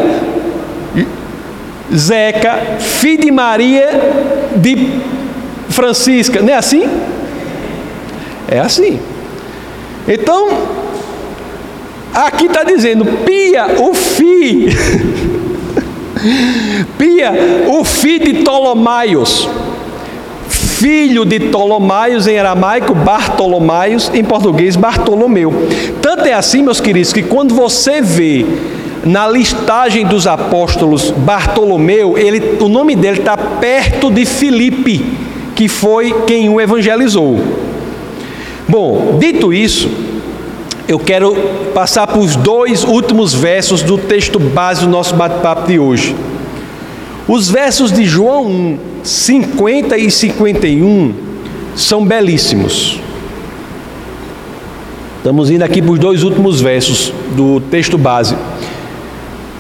[1.94, 3.90] Zeca, filho de Maria,
[4.56, 5.00] de
[5.70, 6.42] Francisca.
[6.42, 6.88] Não é assim?
[8.48, 9.00] É assim.
[10.08, 10.50] Então,
[12.14, 14.68] aqui está dizendo: Pia, o fi.
[16.98, 17.32] Pia,
[17.68, 19.48] o filho de Ptolomaios
[20.76, 25.54] filho de Ptolomaios em aramaico, Bartolomaios, em português, Bartolomeu.
[26.02, 28.46] Tanto é assim, meus queridos, que quando você vê
[29.06, 35.06] na listagem dos apóstolos Bartolomeu, ele, o nome dele está perto de Filipe,
[35.56, 37.40] que foi quem o evangelizou.
[38.68, 39.90] Bom, dito isso,
[40.88, 41.36] eu quero
[41.74, 46.16] passar para os dois últimos versos do texto base do nosso bate-papo de hoje.
[47.28, 51.14] Os versos de João 1, 50 e 51
[51.76, 53.00] são belíssimos.
[55.18, 58.36] Estamos indo aqui para os dois últimos versos do texto base.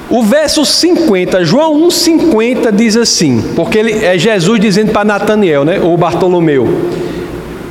[0.08, 5.80] O verso 50, João 1,50 diz assim, porque ele, é Jesus dizendo para Nataniel, né,
[5.82, 6.68] ou Bartolomeu.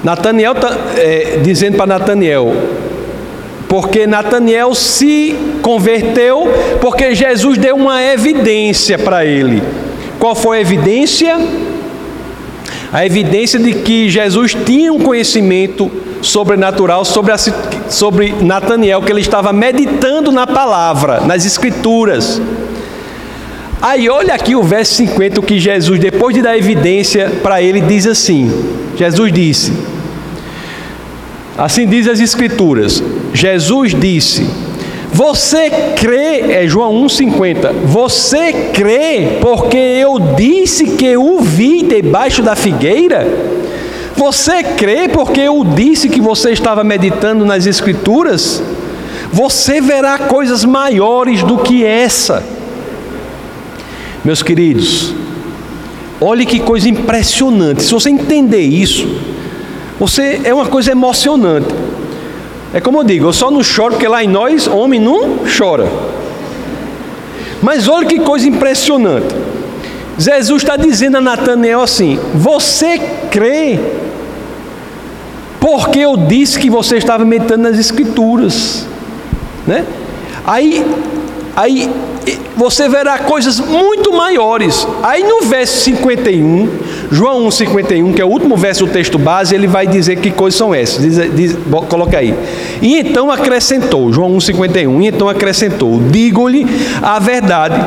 [0.02, 2.52] Nataniel está é, dizendo para Nataniel,
[3.75, 6.47] porque Nataniel se converteu,
[6.81, 9.61] porque Jesus deu uma evidência para ele.
[10.16, 11.37] Qual foi a evidência?
[12.93, 15.91] A evidência de que Jesus tinha um conhecimento
[16.22, 17.33] sobrenatural sobre,
[17.89, 22.41] sobre Nataniel, que ele estava meditando na palavra, nas escrituras.
[23.83, 27.81] Aí olha aqui o verso 50, o que Jesus, depois de dar evidência para ele,
[27.81, 28.53] diz assim:
[28.97, 29.72] Jesus disse,
[31.59, 33.03] assim diz as escrituras,
[33.35, 34.49] Jesus disse,
[35.12, 37.72] você crê, é João 1,50.
[37.85, 43.26] Você crê porque eu disse que eu vi debaixo da figueira?
[44.16, 48.62] Você crê porque eu disse que você estava meditando nas Escrituras?
[49.32, 52.43] Você verá coisas maiores do que essa.
[54.24, 55.12] Meus queridos,
[56.20, 57.82] olhe que coisa impressionante.
[57.82, 59.07] Se você entender isso,
[59.99, 61.74] você é uma coisa emocionante.
[62.75, 65.87] É como eu digo, eu só não choro porque lá em nós, homem não chora.
[67.62, 69.33] Mas olha que coisa impressionante.
[70.18, 72.99] Jesus está dizendo a Natanael assim: Você
[73.31, 73.79] crê,
[75.61, 78.87] porque eu disse que você estava meditando nas Escrituras.
[79.66, 79.85] Né?
[80.45, 80.85] Aí,
[81.55, 81.89] aí
[82.57, 84.87] você verá coisas muito maiores.
[85.01, 86.68] Aí no verso 51,
[87.15, 90.59] João 1,51, que é o último verso do texto base, ele vai dizer que coisas
[90.59, 91.01] são essas.
[91.01, 91.59] Diz, diz,
[91.89, 92.35] coloca aí.
[92.83, 96.67] E então acrescentou, João 1,51, e então acrescentou: Digo-lhe
[97.01, 97.81] a verdade,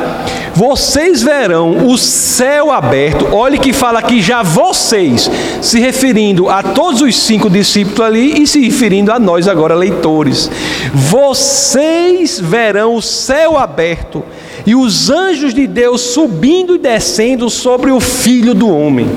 [0.54, 3.28] vocês verão o céu aberto.
[3.30, 8.46] Olhe que fala aqui já vocês, se referindo a todos os cinco discípulos ali e
[8.46, 10.50] se referindo a nós agora, leitores.
[10.94, 14.24] Vocês verão o céu aberto
[14.68, 19.08] e os anjos de Deus subindo e descendo sobre o filho do homem.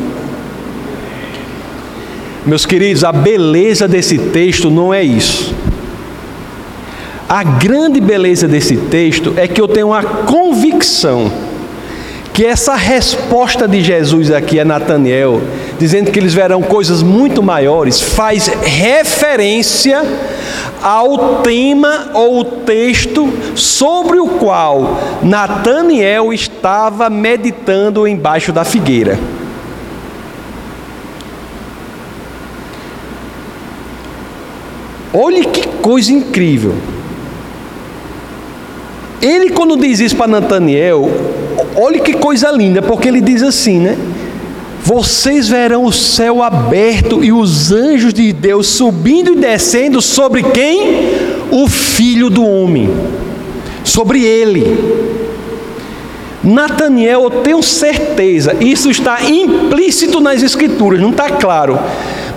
[2.45, 5.53] Meus queridos, a beleza desse texto não é isso.
[7.27, 11.29] A grande beleza desse texto é que eu tenho uma convicção
[12.33, 15.41] que essa resposta de Jesus aqui a Nataniel,
[15.77, 20.01] dizendo que eles verão coisas muito maiores, faz referência
[20.81, 29.19] ao tema ou texto sobre o qual Nataniel estava meditando embaixo da figueira.
[35.13, 36.73] Olhe que coisa incrível.
[39.21, 41.09] Ele, quando diz isso para Nataniel,
[41.75, 43.97] olhe que coisa linda, porque ele diz assim, né?
[44.83, 51.11] Vocês verão o céu aberto e os anjos de Deus subindo e descendo sobre quem?
[51.51, 52.89] O Filho do Homem.
[53.83, 54.65] Sobre ele.
[56.43, 61.77] Nataniel, eu tenho certeza, isso está implícito nas Escrituras, não está claro,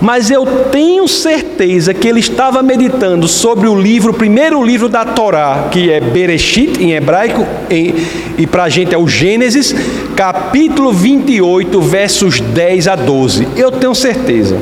[0.05, 5.02] mas eu tenho certeza que ele estava meditando sobre o livro, o primeiro livro da
[5.02, 7.94] Torá, que é Bereshit em hebraico, em,
[8.36, 9.74] e para a gente é o Gênesis,
[10.14, 13.48] capítulo 28, versos 10 a 12.
[13.57, 14.59] Eu tenho certeza.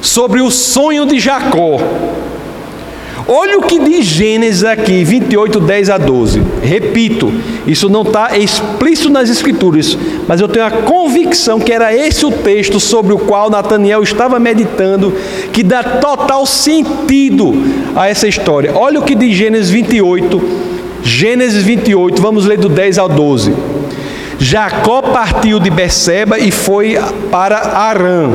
[0.00, 1.78] Sobre o sonho de Jacó.
[3.28, 6.40] Olha o que diz Gênesis aqui, 28, 10 a 12.
[6.62, 7.32] Repito,
[7.66, 9.98] isso não está explícito nas Escrituras,
[10.28, 14.38] mas eu tenho a convicção que era esse o texto sobre o qual Nataniel estava
[14.38, 15.12] meditando,
[15.52, 17.52] que dá total sentido
[17.96, 18.72] a essa história.
[18.76, 20.42] Olha o que diz Gênesis 28,
[21.02, 23.52] Gênesis 28, vamos ler do 10 ao 12.
[24.38, 26.96] Jacó partiu de Beceba e foi
[27.30, 28.30] para Arã.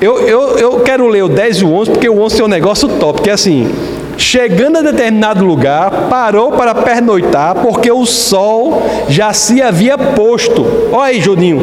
[0.00, 2.48] Eu, eu, eu quero ler o 10 e o 11, porque o 11 é um
[2.48, 3.68] negócio top, que é assim,
[4.16, 10.64] chegando a determinado lugar, parou para pernoitar, porque o sol já se havia posto.
[10.92, 11.60] Olha aí, Juninho.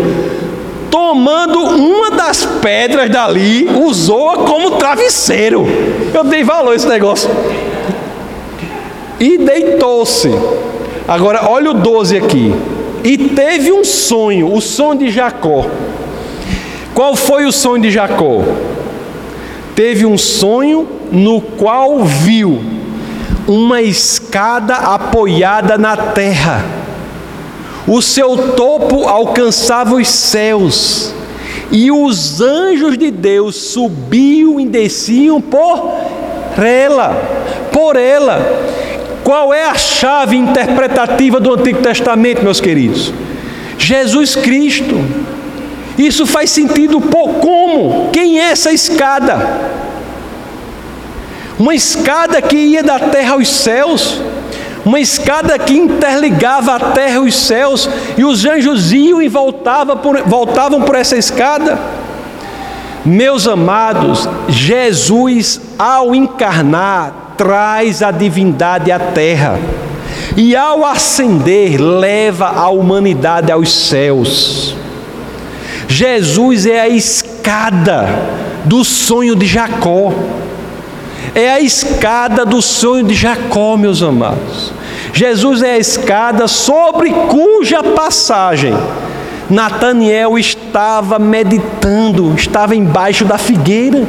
[0.91, 5.65] Tomando uma das pedras dali, usou-a como travesseiro.
[6.13, 7.29] Eu dei valor a esse negócio.
[9.17, 10.29] E deitou-se.
[11.07, 12.53] Agora, olha o 12 aqui.
[13.03, 15.65] E teve um sonho, o sonho de Jacó.
[16.95, 18.41] Qual foi o sonho de Jacó?
[19.75, 22.63] Teve um sonho no qual viu
[23.45, 26.63] uma escada apoiada na terra.
[27.85, 31.13] O seu topo alcançava os céus,
[31.69, 35.91] e os anjos de Deus subiam e desciam por
[36.57, 37.13] ela,
[37.73, 38.39] por ela.
[39.21, 43.13] Qual é a chave interpretativa do Antigo Testamento, meus queridos?
[43.77, 44.95] Jesus Cristo.
[45.97, 48.09] Isso faz sentido por como?
[48.11, 49.39] Quem é essa escada?
[51.57, 54.21] Uma escada que ia da terra aos céus,
[54.83, 59.97] uma escada que interligava a terra e os céus, e os anjos iam e voltavam
[59.97, 61.79] por, voltavam por essa escada.
[63.05, 69.57] Meus amados, Jesus, ao encarnar, traz a divindade à terra,
[70.35, 74.75] e ao ascender, leva a humanidade aos céus.
[75.87, 78.07] Jesus é a escada
[78.65, 80.13] do sonho de Jacó.
[81.33, 84.73] É a escada do sonho de Jacó, meus amados.
[85.13, 88.73] Jesus é a escada sobre cuja passagem
[89.49, 94.03] Nataniel estava meditando, estava embaixo da figueira.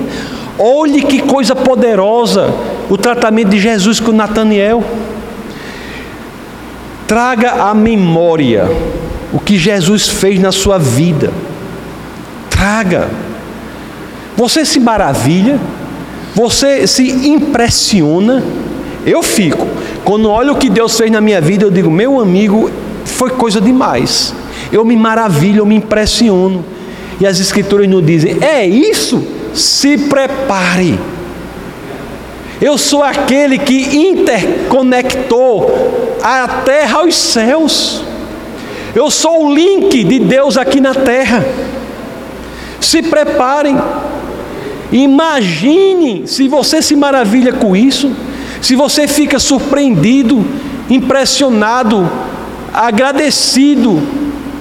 [0.59, 2.53] Olhe que coisa poderosa
[2.89, 4.83] o tratamento de Jesus com Nataniel.
[7.07, 8.67] Traga à memória
[9.33, 11.31] o que Jesus fez na sua vida
[12.67, 13.09] traga.
[14.37, 15.61] Você se maravilha,
[16.35, 18.43] você se impressiona.
[19.07, 19.67] Eu fico.
[20.05, 22.69] Quando olho o que Deus fez na minha vida, eu digo, meu amigo,
[23.05, 24.35] foi coisa demais.
[24.73, 26.65] Eu me maravilho, eu me impressiono.
[27.21, 29.25] E as escrituras nos dizem: é isso?
[29.55, 30.99] Se prepare.
[32.61, 38.03] Eu sou aquele que interconectou a terra aos céus.
[38.95, 41.45] Eu sou o link de Deus aqui na terra.
[42.81, 43.77] Se preparem.
[44.93, 48.13] Imagine se você se maravilha com isso,
[48.63, 50.45] se você fica surpreendido,
[50.89, 52.09] impressionado,
[52.73, 54.01] agradecido,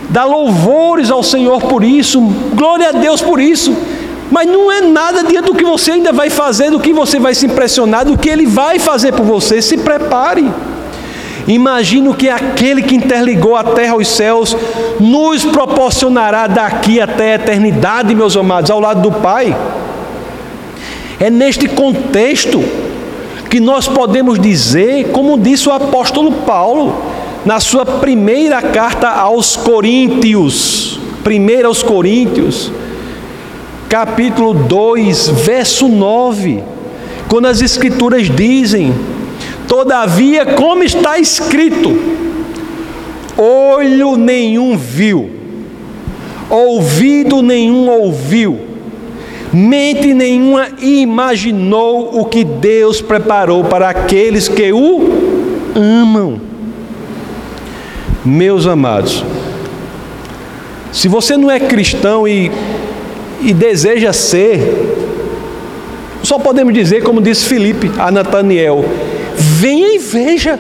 [0.10, 2.20] dá louvores ao Senhor por isso,
[2.56, 3.76] glória a Deus por isso.
[4.32, 7.36] Mas não é nada diante do que você ainda vai fazer, do que você vai
[7.36, 9.62] se impressionar, do que Ele vai fazer por você.
[9.62, 10.50] Se prepare.
[11.48, 14.56] Imagino que aquele que interligou a terra aos céus
[15.00, 19.56] nos proporcionará daqui até a eternidade, meus amados, ao lado do Pai.
[21.20, 22.64] É neste contexto
[23.50, 26.96] que nós podemos dizer, como disse o apóstolo Paulo,
[27.46, 32.72] na sua primeira carta aos Coríntios, primeira aos Coríntios,
[33.88, 36.64] capítulo 2, verso 9,
[37.30, 38.94] quando as escrituras dizem:
[39.68, 41.98] Todavia, como está escrito,
[43.38, 45.30] olho nenhum viu,
[46.50, 48.60] ouvido nenhum ouviu,
[49.52, 55.10] mente nenhuma imaginou o que Deus preparou para aqueles que o
[55.76, 56.40] amam.
[58.24, 59.24] Meus amados,
[60.92, 62.52] se você não é cristão e,
[63.42, 64.60] e deseja ser,
[66.24, 68.84] só podemos dizer, como disse Felipe a Nataniel:
[69.56, 70.60] venha e veja.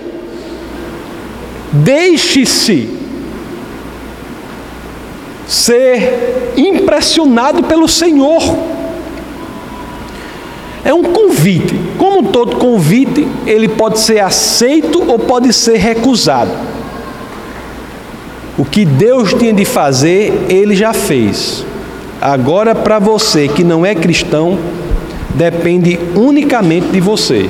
[1.71, 2.89] Deixe-se
[5.47, 8.41] ser impressionado pelo Senhor.
[10.83, 11.75] É um convite.
[11.97, 16.51] Como todo convite, ele pode ser aceito ou pode ser recusado.
[18.57, 21.65] O que Deus tinha de fazer, ele já fez.
[22.21, 24.57] Agora, para você que não é cristão,
[25.35, 27.49] depende unicamente de você.